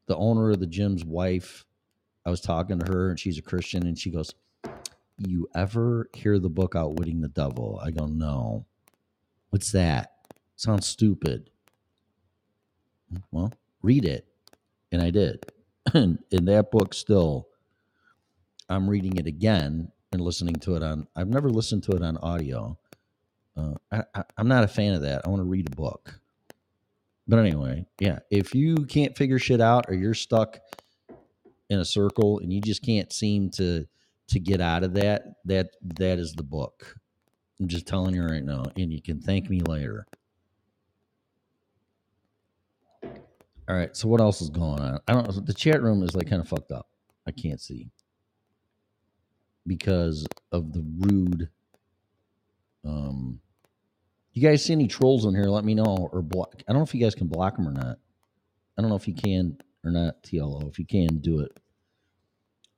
the 0.06 0.16
owner 0.16 0.50
of 0.50 0.60
the 0.60 0.66
gym's 0.66 1.04
wife, 1.04 1.64
I 2.26 2.30
was 2.30 2.40
talking 2.40 2.78
to 2.78 2.92
her, 2.92 3.10
and 3.10 3.18
she's 3.18 3.38
a 3.38 3.42
Christian, 3.42 3.86
and 3.86 3.98
she 3.98 4.10
goes, 4.10 4.34
"You 5.16 5.48
ever 5.54 6.10
hear 6.14 6.38
the 6.38 6.50
book 6.50 6.76
Outwitting 6.76 7.20
the 7.22 7.28
Devil?" 7.28 7.80
I 7.82 7.90
go, 7.90 8.06
"No." 8.06 8.66
What's 9.50 9.72
that? 9.72 10.12
Sounds 10.56 10.86
stupid. 10.86 11.48
Well, 13.32 13.52
read 13.82 14.04
it, 14.04 14.26
and 14.92 15.00
I 15.00 15.10
did. 15.10 15.46
In 15.94 16.44
that 16.44 16.70
book, 16.70 16.94
still, 16.94 17.48
I'm 18.68 18.88
reading 18.88 19.16
it 19.16 19.26
again 19.26 19.90
and 20.12 20.20
listening 20.20 20.56
to 20.56 20.76
it 20.76 20.82
on. 20.82 21.06
I've 21.16 21.28
never 21.28 21.50
listened 21.50 21.84
to 21.84 21.92
it 21.92 22.02
on 22.02 22.16
audio. 22.18 22.78
Uh, 23.56 23.74
I, 23.90 24.02
I, 24.14 24.24
I'm 24.36 24.48
not 24.48 24.64
a 24.64 24.68
fan 24.68 24.94
of 24.94 25.02
that. 25.02 25.22
I 25.24 25.28
want 25.28 25.40
to 25.40 25.48
read 25.48 25.66
a 25.72 25.76
book. 25.76 26.20
But 27.26 27.38
anyway, 27.40 27.86
yeah, 28.00 28.20
if 28.30 28.54
you 28.54 28.76
can't 28.86 29.16
figure 29.16 29.38
shit 29.38 29.60
out 29.60 29.86
or 29.88 29.94
you're 29.94 30.14
stuck 30.14 30.58
in 31.68 31.78
a 31.78 31.84
circle 31.84 32.38
and 32.38 32.52
you 32.52 32.60
just 32.60 32.82
can't 32.82 33.12
seem 33.12 33.50
to 33.50 33.86
to 34.28 34.38
get 34.40 34.60
out 34.60 34.84
of 34.84 34.94
that, 34.94 35.24
that 35.46 35.70
that 35.98 36.18
is 36.18 36.32
the 36.32 36.42
book. 36.42 36.96
I'm 37.60 37.68
just 37.68 37.86
telling 37.86 38.14
you 38.14 38.24
right 38.24 38.44
now, 38.44 38.64
and 38.76 38.92
you 38.92 39.02
can 39.02 39.20
thank 39.20 39.50
me 39.50 39.60
later. 39.60 40.06
All 43.68 43.76
right, 43.76 43.94
so 43.94 44.08
what 44.08 44.20
else 44.20 44.40
is 44.40 44.48
going 44.48 44.80
on? 44.80 44.98
I 45.06 45.12
don't. 45.12 45.46
The 45.46 45.52
chat 45.52 45.82
room 45.82 46.02
is 46.02 46.14
like 46.16 46.30
kind 46.30 46.40
of 46.40 46.48
fucked 46.48 46.72
up. 46.72 46.88
I 47.26 47.32
can't 47.32 47.60
see 47.60 47.90
because 49.66 50.26
of 50.52 50.72
the 50.72 50.82
rude. 51.00 51.50
Um, 52.84 53.40
you 54.32 54.40
guys 54.40 54.64
see 54.64 54.72
any 54.72 54.88
trolls 54.88 55.26
in 55.26 55.34
here? 55.34 55.44
Let 55.44 55.64
me 55.64 55.74
know 55.74 56.08
or 56.12 56.22
block. 56.22 56.54
I 56.66 56.72
don't 56.72 56.78
know 56.78 56.84
if 56.84 56.94
you 56.94 57.02
guys 57.02 57.14
can 57.14 57.28
block 57.28 57.56
them 57.56 57.68
or 57.68 57.72
not. 57.72 57.98
I 58.78 58.80
don't 58.80 58.88
know 58.88 58.96
if 58.96 59.06
you 59.06 59.14
can 59.14 59.58
or 59.84 59.90
not. 59.90 60.22
TLO, 60.22 60.68
if 60.68 60.78
you 60.78 60.86
can, 60.86 61.18
do 61.18 61.40
it. 61.40 61.60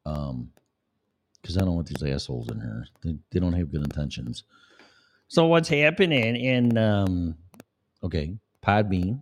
Um, 0.06 0.50
because 1.40 1.56
I 1.56 1.60
don't 1.60 1.74
want 1.76 1.86
these 1.86 2.02
assholes 2.02 2.50
in 2.50 2.60
here. 2.60 2.86
They, 3.02 3.16
they 3.30 3.40
don't 3.40 3.52
have 3.52 3.70
good 3.70 3.82
intentions. 3.82 4.44
So 5.28 5.46
what's 5.46 5.68
happening 5.68 6.36
in 6.36 6.76
um? 6.76 7.36
Okay, 8.02 8.36
Podbean. 8.64 9.20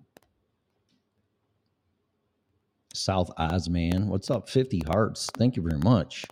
South 2.95 3.31
Oz 3.37 3.69
man. 3.69 4.09
What's 4.09 4.31
up? 4.31 4.49
50 4.49 4.83
hearts. 4.87 5.29
Thank 5.37 5.57
you 5.57 5.63
very 5.63 5.79
much. 5.79 6.25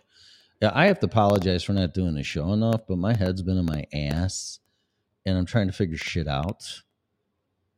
Yeah, 0.61 0.71
I 0.73 0.87
have 0.87 0.99
to 1.01 1.05
apologize 1.05 1.63
for 1.63 1.73
not 1.73 1.93
doing 1.93 2.15
the 2.15 2.23
show 2.23 2.51
enough, 2.53 2.81
but 2.87 2.97
my 2.97 3.15
head's 3.15 3.43
been 3.43 3.57
in 3.57 3.65
my 3.65 3.85
ass 3.93 4.59
and 5.25 5.37
I'm 5.37 5.45
trying 5.45 5.67
to 5.67 5.73
figure 5.73 5.97
shit 5.97 6.27
out. 6.27 6.81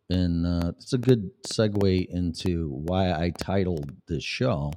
And 0.09 0.45
uh, 0.45 0.71
it's 0.77 0.93
a 0.93 0.97
good 0.97 1.29
segue 1.43 2.07
into 2.09 2.69
why 2.69 3.11
I 3.11 3.31
titled 3.31 3.91
this 4.07 4.23
show 4.23 4.71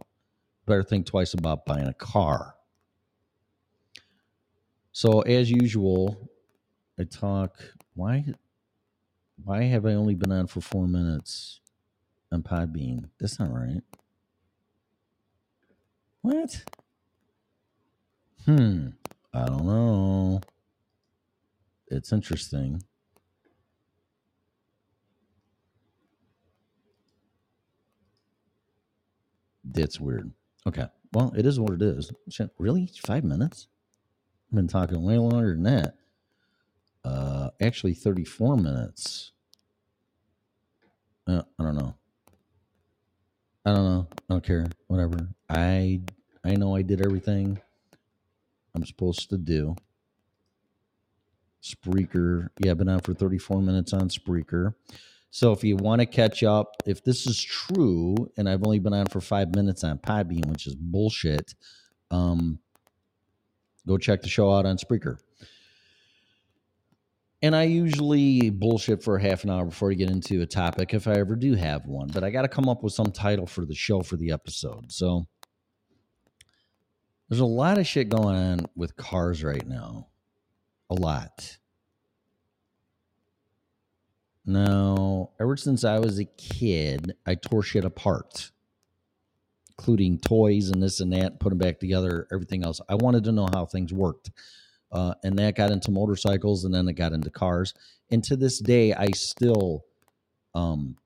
Better 0.66 0.82
Think 0.82 1.06
Twice 1.06 1.32
About 1.34 1.64
Buying 1.64 1.86
a 1.86 1.94
Car. 1.94 2.54
So, 4.92 5.20
as 5.22 5.50
usual, 5.50 6.30
I 6.98 7.04
talk. 7.04 7.56
Why? 7.94 8.26
Why 9.42 9.62
have 9.64 9.86
I 9.86 9.94
only 9.94 10.14
been 10.14 10.32
on 10.32 10.48
for 10.48 10.60
four 10.60 10.86
minutes 10.86 11.61
on 12.32 12.42
Podbean? 12.42 13.10
That's 13.20 13.38
not 13.38 13.52
right. 13.52 13.82
What? 16.22 16.64
Hmm. 18.46 18.88
I 19.34 19.46
don't 19.46 19.66
know. 19.66 20.40
it's 21.88 22.12
interesting. 22.12 22.82
That's 29.64 30.00
weird. 30.00 30.32
Okay. 30.66 30.86
Well, 31.12 31.32
it 31.36 31.46
is 31.46 31.60
what 31.60 31.72
it 31.72 31.82
is. 31.82 32.10
Really? 32.58 32.90
Five 33.06 33.24
minutes? 33.24 33.68
I've 34.50 34.56
been 34.56 34.68
talking 34.68 35.02
way 35.02 35.18
longer 35.18 35.54
than 35.54 35.62
that. 35.64 35.94
Uh, 37.04 37.50
actually, 37.60 37.94
34 37.94 38.56
minutes. 38.56 39.32
Uh, 41.26 41.42
I 41.58 41.62
don't 41.62 41.76
know. 41.76 41.94
I 43.64 43.72
don't 43.72 43.84
know. 43.84 44.06
I 44.10 44.34
don't 44.34 44.44
care. 44.44 44.66
Whatever. 44.88 45.28
I 45.48 46.00
I 46.44 46.56
know 46.56 46.74
I 46.74 46.82
did 46.82 47.04
everything 47.04 47.60
I'm 48.74 48.84
supposed 48.84 49.30
to 49.30 49.38
do. 49.38 49.76
Spreaker. 51.62 52.48
Yeah, 52.58 52.72
I've 52.72 52.78
been 52.78 52.88
on 52.88 53.00
for 53.00 53.14
34 53.14 53.62
minutes 53.62 53.92
on 53.92 54.08
Spreaker. 54.08 54.74
So 55.30 55.52
if 55.52 55.62
you 55.64 55.76
want 55.76 56.00
to 56.00 56.06
catch 56.06 56.42
up, 56.42 56.76
if 56.86 57.04
this 57.04 57.26
is 57.26 57.40
true, 57.40 58.16
and 58.36 58.48
I've 58.48 58.64
only 58.66 58.80
been 58.80 58.92
on 58.92 59.06
for 59.06 59.20
five 59.20 59.54
minutes 59.54 59.84
on 59.84 59.98
Podbean, 59.98 60.46
which 60.46 60.66
is 60.66 60.74
bullshit, 60.74 61.54
um, 62.10 62.58
go 63.86 63.96
check 63.96 64.22
the 64.22 64.28
show 64.28 64.52
out 64.52 64.66
on 64.66 64.76
Spreaker. 64.76 65.18
And 67.42 67.56
I 67.56 67.64
usually 67.64 68.50
bullshit 68.50 69.02
for 69.02 69.16
a 69.16 69.22
half 69.22 69.42
an 69.42 69.50
hour 69.50 69.64
before 69.64 69.90
I 69.90 69.94
get 69.94 70.10
into 70.10 70.42
a 70.42 70.46
topic 70.46 70.94
if 70.94 71.08
I 71.08 71.14
ever 71.14 71.34
do 71.34 71.54
have 71.54 71.86
one, 71.86 72.08
but 72.08 72.22
I 72.22 72.30
got 72.30 72.42
to 72.42 72.48
come 72.48 72.68
up 72.68 72.84
with 72.84 72.92
some 72.92 73.10
title 73.10 73.46
for 73.46 73.64
the 73.64 73.74
show 73.74 74.02
for 74.02 74.16
the 74.16 74.30
episode. 74.30 74.92
So 74.92 75.26
there's 77.28 77.40
a 77.40 77.44
lot 77.44 77.78
of 77.78 77.86
shit 77.86 78.10
going 78.10 78.36
on 78.36 78.66
with 78.76 78.96
cars 78.96 79.42
right 79.42 79.66
now. 79.66 80.08
A 80.88 80.94
lot. 80.94 81.58
Now, 84.44 85.30
ever 85.40 85.56
since 85.56 85.82
I 85.82 85.98
was 85.98 86.18
a 86.18 86.24
kid, 86.24 87.14
I 87.26 87.34
tore 87.36 87.62
shit 87.62 87.84
apart, 87.84 88.50
including 89.70 90.18
toys 90.18 90.68
and 90.68 90.82
this 90.82 91.00
and 91.00 91.12
that, 91.12 91.40
put 91.40 91.50
them 91.50 91.58
back 91.58 91.80
together, 91.80 92.28
everything 92.32 92.64
else. 92.64 92.80
I 92.88 92.96
wanted 92.96 93.24
to 93.24 93.32
know 93.32 93.48
how 93.52 93.66
things 93.66 93.92
worked. 93.92 94.30
Uh, 94.92 95.14
and 95.24 95.38
that 95.38 95.56
got 95.56 95.70
into 95.70 95.90
motorcycles 95.90 96.64
and 96.64 96.74
then 96.74 96.86
it 96.86 96.92
got 96.92 97.12
into 97.12 97.30
cars. 97.30 97.72
And 98.10 98.22
to 98.24 98.36
this 98.36 98.58
day, 98.58 98.92
I 98.92 99.08
still 99.12 99.86
um, 100.54 100.96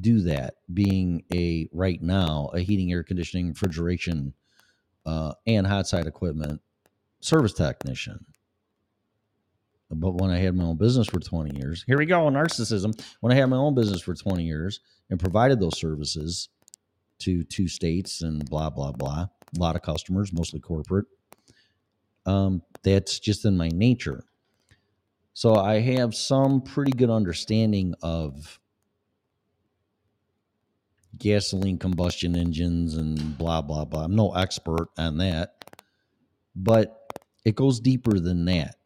do 0.00 0.20
that, 0.20 0.54
being 0.72 1.24
a 1.34 1.68
right 1.72 2.00
now 2.00 2.50
a 2.54 2.60
heating, 2.60 2.92
air 2.92 3.02
conditioning, 3.02 3.48
refrigeration, 3.48 4.32
uh, 5.04 5.32
and 5.46 5.66
hot 5.66 5.88
side 5.88 6.06
equipment 6.06 6.60
service 7.20 7.52
technician. 7.52 8.24
But 9.90 10.12
when 10.12 10.30
I 10.30 10.38
had 10.38 10.54
my 10.54 10.64
own 10.64 10.76
business 10.78 11.06
for 11.06 11.20
20 11.20 11.58
years, 11.58 11.84
here 11.86 11.98
we 11.98 12.06
go, 12.06 12.22
narcissism. 12.28 12.98
When 13.20 13.32
I 13.32 13.36
had 13.36 13.46
my 13.46 13.56
own 13.56 13.74
business 13.74 14.00
for 14.00 14.14
20 14.14 14.42
years 14.42 14.80
and 15.10 15.20
provided 15.20 15.60
those 15.60 15.78
services 15.78 16.48
to 17.20 17.42
two 17.44 17.68
states 17.68 18.22
and 18.22 18.48
blah, 18.48 18.70
blah, 18.70 18.92
blah, 18.92 19.26
a 19.26 19.58
lot 19.58 19.76
of 19.76 19.82
customers, 19.82 20.32
mostly 20.32 20.60
corporate, 20.60 21.04
um, 22.24 22.62
that's 22.82 23.18
just 23.18 23.44
in 23.44 23.56
my 23.56 23.68
nature. 23.68 24.24
So 25.34 25.56
I 25.56 25.80
have 25.80 26.14
some 26.14 26.60
pretty 26.60 26.92
good 26.92 27.10
understanding 27.10 27.94
of 28.02 28.60
gasoline 31.18 31.78
combustion 31.78 32.36
engines 32.36 32.96
and 32.96 33.38
blah 33.38 33.62
blah 33.62 33.84
blah. 33.84 34.04
I'm 34.04 34.14
no 34.14 34.34
expert 34.34 34.88
on 34.98 35.18
that, 35.18 35.64
but 36.54 37.12
it 37.44 37.54
goes 37.54 37.80
deeper 37.80 38.18
than 38.18 38.44
that. 38.46 38.76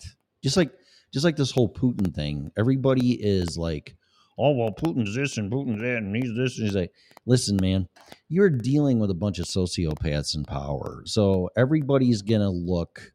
Just 0.43 0.57
like 0.57 0.73
just 1.13 1.25
like 1.25 1.37
this 1.37 1.51
whole 1.51 1.73
Putin 1.73 2.15
thing, 2.15 2.53
everybody 2.57 3.13
is 3.13 3.57
like, 3.57 3.97
"Oh 4.39 4.53
well, 4.53 4.71
Putin's 4.71 5.15
this 5.17 5.39
and 5.39 5.51
Putin's 5.51 5.81
that, 5.81 5.99
and 5.99 6.15
he's 6.15 6.35
this." 6.37 6.59
And 6.59 6.67
he's 6.67 6.77
like, 6.77 6.93
"Listen, 7.27 7.59
man, 7.61 7.89
you're 8.29 8.51
dealing 8.51 8.99
with 8.99 9.11
a 9.11 9.15
bunch 9.15 9.39
of 9.39 9.47
sociopaths 9.47 10.37
in 10.37 10.45
power, 10.45 11.03
so 11.07 11.51
everybody's 11.57 12.23
gonna 12.23 12.51
look 12.51 13.13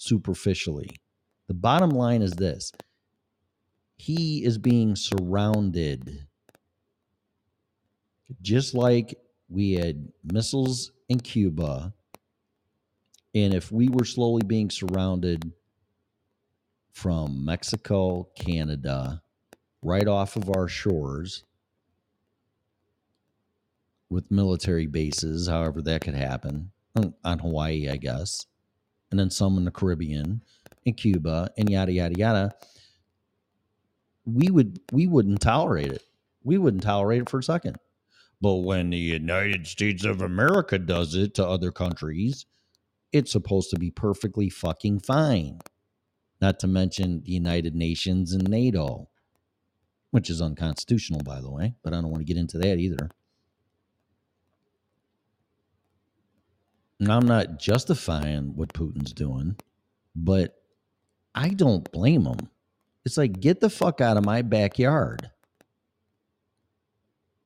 superficially. 0.00 0.90
The 1.48 1.54
bottom 1.54 1.90
line 1.90 2.22
is 2.22 2.32
this: 2.32 2.72
he 3.96 4.44
is 4.44 4.58
being 4.58 4.96
surrounded." 4.96 6.26
just 8.42 8.74
like 8.74 9.18
we 9.48 9.72
had 9.72 10.08
missiles 10.24 10.92
in 11.08 11.20
Cuba, 11.20 11.92
and 13.34 13.54
if 13.54 13.72
we 13.72 13.88
were 13.88 14.04
slowly 14.04 14.42
being 14.46 14.70
surrounded 14.70 15.52
from 16.92 17.44
Mexico, 17.44 18.28
Canada, 18.34 19.22
right 19.82 20.06
off 20.06 20.36
of 20.36 20.50
our 20.50 20.68
shores 20.68 21.44
with 24.08 24.30
military 24.30 24.86
bases, 24.86 25.48
however 25.48 25.80
that 25.82 26.02
could 26.02 26.14
happen 26.14 26.72
on, 27.24 27.38
Hawaii, 27.38 27.88
I 27.88 27.96
guess, 27.96 28.46
and 29.10 29.18
then 29.18 29.30
some 29.30 29.58
in 29.58 29.64
the 29.64 29.70
Caribbean, 29.70 30.42
in 30.84 30.94
Cuba, 30.94 31.50
and 31.58 31.68
yada 31.68 31.92
yada 31.92 32.18
yada. 32.18 32.54
We 34.24 34.50
would 34.50 34.80
we 34.92 35.06
wouldn't 35.06 35.40
tolerate 35.40 35.92
it. 35.92 36.02
We 36.42 36.58
wouldn't 36.58 36.82
tolerate 36.82 37.22
it 37.22 37.30
for 37.30 37.38
a 37.38 37.42
second. 37.42 37.76
But 38.40 38.56
when 38.56 38.90
the 38.90 38.98
United 38.98 39.66
States 39.66 40.04
of 40.04 40.22
America 40.22 40.78
does 40.78 41.14
it 41.14 41.34
to 41.34 41.46
other 41.46 41.70
countries, 41.70 42.46
it's 43.12 43.32
supposed 43.32 43.70
to 43.70 43.78
be 43.78 43.90
perfectly 43.90 44.48
fucking 44.48 45.00
fine. 45.00 45.60
Not 46.40 46.58
to 46.60 46.66
mention 46.66 47.22
the 47.22 47.32
United 47.32 47.74
Nations 47.74 48.32
and 48.32 48.48
NATO, 48.48 49.08
which 50.10 50.30
is 50.30 50.40
unconstitutional, 50.40 51.20
by 51.22 51.42
the 51.42 51.50
way, 51.50 51.74
but 51.82 51.92
I 51.92 52.00
don't 52.00 52.10
want 52.10 52.20
to 52.20 52.32
get 52.32 52.38
into 52.38 52.56
that 52.58 52.78
either. 52.78 53.10
And 57.00 57.10
I'm 57.10 57.26
not 57.26 57.58
justifying 57.58 58.54
what 58.54 58.74
Putin's 58.74 59.14
doing, 59.14 59.56
but 60.14 60.54
I 61.34 61.48
don't 61.48 61.90
blame 61.90 62.26
him. 62.26 62.50
It's 63.06 63.16
like, 63.16 63.40
get 63.40 63.60
the 63.60 63.70
fuck 63.70 64.02
out 64.02 64.18
of 64.18 64.24
my 64.24 64.42
backyard 64.42 65.30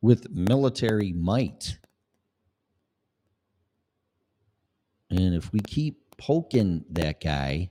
with 0.02 0.28
military 0.30 1.12
might. 1.12 1.78
And 5.08 5.34
if 5.34 5.52
we 5.52 5.60
keep 5.60 6.16
poking 6.18 6.84
that 6.90 7.20
guy 7.20 7.70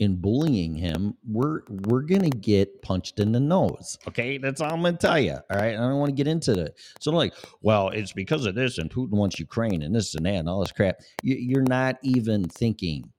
and 0.00 0.20
bullying 0.20 0.74
him, 0.74 1.14
we're 1.26 1.62
we're 1.68 2.02
gonna 2.02 2.30
get 2.30 2.82
punched 2.82 3.20
in 3.20 3.32
the 3.32 3.40
nose. 3.40 3.98
Okay, 4.08 4.38
that's 4.38 4.60
all 4.60 4.72
I'm 4.72 4.82
gonna 4.82 4.96
tell 4.96 5.18
you. 5.18 5.34
All 5.34 5.56
right, 5.56 5.74
I 5.74 5.76
don't 5.76 5.98
want 5.98 6.10
to 6.10 6.16
get 6.16 6.26
into 6.26 6.54
that. 6.54 6.74
So 7.00 7.12
like, 7.12 7.34
well, 7.60 7.90
it's 7.90 8.12
because 8.12 8.46
of 8.46 8.54
this, 8.54 8.78
and 8.78 8.90
Putin 8.90 9.12
wants 9.12 9.38
Ukraine, 9.38 9.82
and 9.82 9.94
this 9.94 10.14
and 10.14 10.26
that, 10.26 10.34
and 10.34 10.48
all 10.48 10.60
this 10.60 10.72
crap. 10.72 11.00
You, 11.22 11.36
you're 11.36 11.62
not 11.62 11.96
even 12.02 12.44
thinking. 12.44 13.12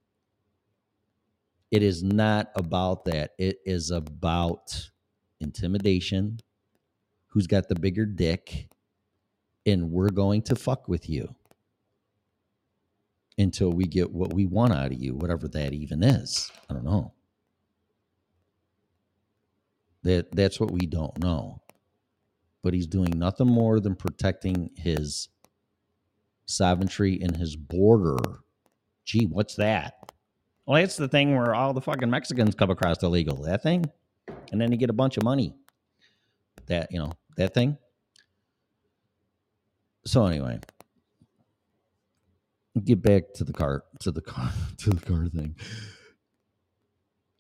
It 1.71 1.82
is 1.82 2.03
not 2.03 2.51
about 2.55 3.05
that. 3.05 3.32
It 3.39 3.57
is 3.65 3.89
about 3.89 4.91
intimidation. 5.39 6.39
Who's 7.28 7.47
got 7.47 7.67
the 7.67 7.76
bigger 7.76 8.05
dick? 8.05 8.67
And 9.65 9.89
we're 9.89 10.11
going 10.11 10.43
to 10.43 10.55
fuck 10.55 10.88
with 10.88 11.09
you 11.09 11.34
until 13.38 13.71
we 13.71 13.86
get 13.86 14.11
what 14.11 14.34
we 14.34 14.45
want 14.45 14.73
out 14.73 14.91
of 14.91 15.01
you, 15.01 15.15
whatever 15.15 15.47
that 15.49 15.73
even 15.73 16.03
is. 16.03 16.51
I 16.69 16.73
don't 16.73 16.86
know. 16.86 17.13
That 20.03 20.31
that's 20.36 20.59
what 20.59 20.71
we 20.71 20.86
don't 20.86 21.17
know. 21.19 21.61
But 22.61 22.73
he's 22.73 22.88
doing 22.88 23.17
nothing 23.17 23.47
more 23.47 23.79
than 23.79 23.95
protecting 23.95 24.71
his 24.75 25.29
sovereignty 26.45 27.19
and 27.21 27.36
his 27.36 27.55
border. 27.55 28.17
Gee, 29.05 29.25
what's 29.25 29.55
that? 29.55 30.11
Well, 30.65 30.81
that's 30.81 30.95
the 30.95 31.09
thing 31.09 31.36
where 31.36 31.53
all 31.53 31.73
the 31.73 31.81
fucking 31.81 32.09
Mexicans 32.09 32.55
come 32.55 32.69
across 32.69 33.03
illegal. 33.03 33.43
That 33.43 33.63
thing, 33.63 33.86
and 34.51 34.61
then 34.61 34.71
you 34.71 34.77
get 34.77 34.89
a 34.89 34.93
bunch 34.93 35.17
of 35.17 35.23
money. 35.23 35.55
That 36.67 36.91
you 36.91 36.99
know 36.99 37.11
that 37.38 37.53
thing. 37.53 37.77
So 40.05 40.25
anyway, 40.25 40.59
get 42.82 43.01
back 43.01 43.34
to 43.36 43.43
the 43.43 43.53
car 43.53 43.84
to 43.99 44.11
the 44.11 44.21
car 44.21 44.51
to 44.78 44.89
the 44.89 45.05
car 45.05 45.28
thing 45.28 45.55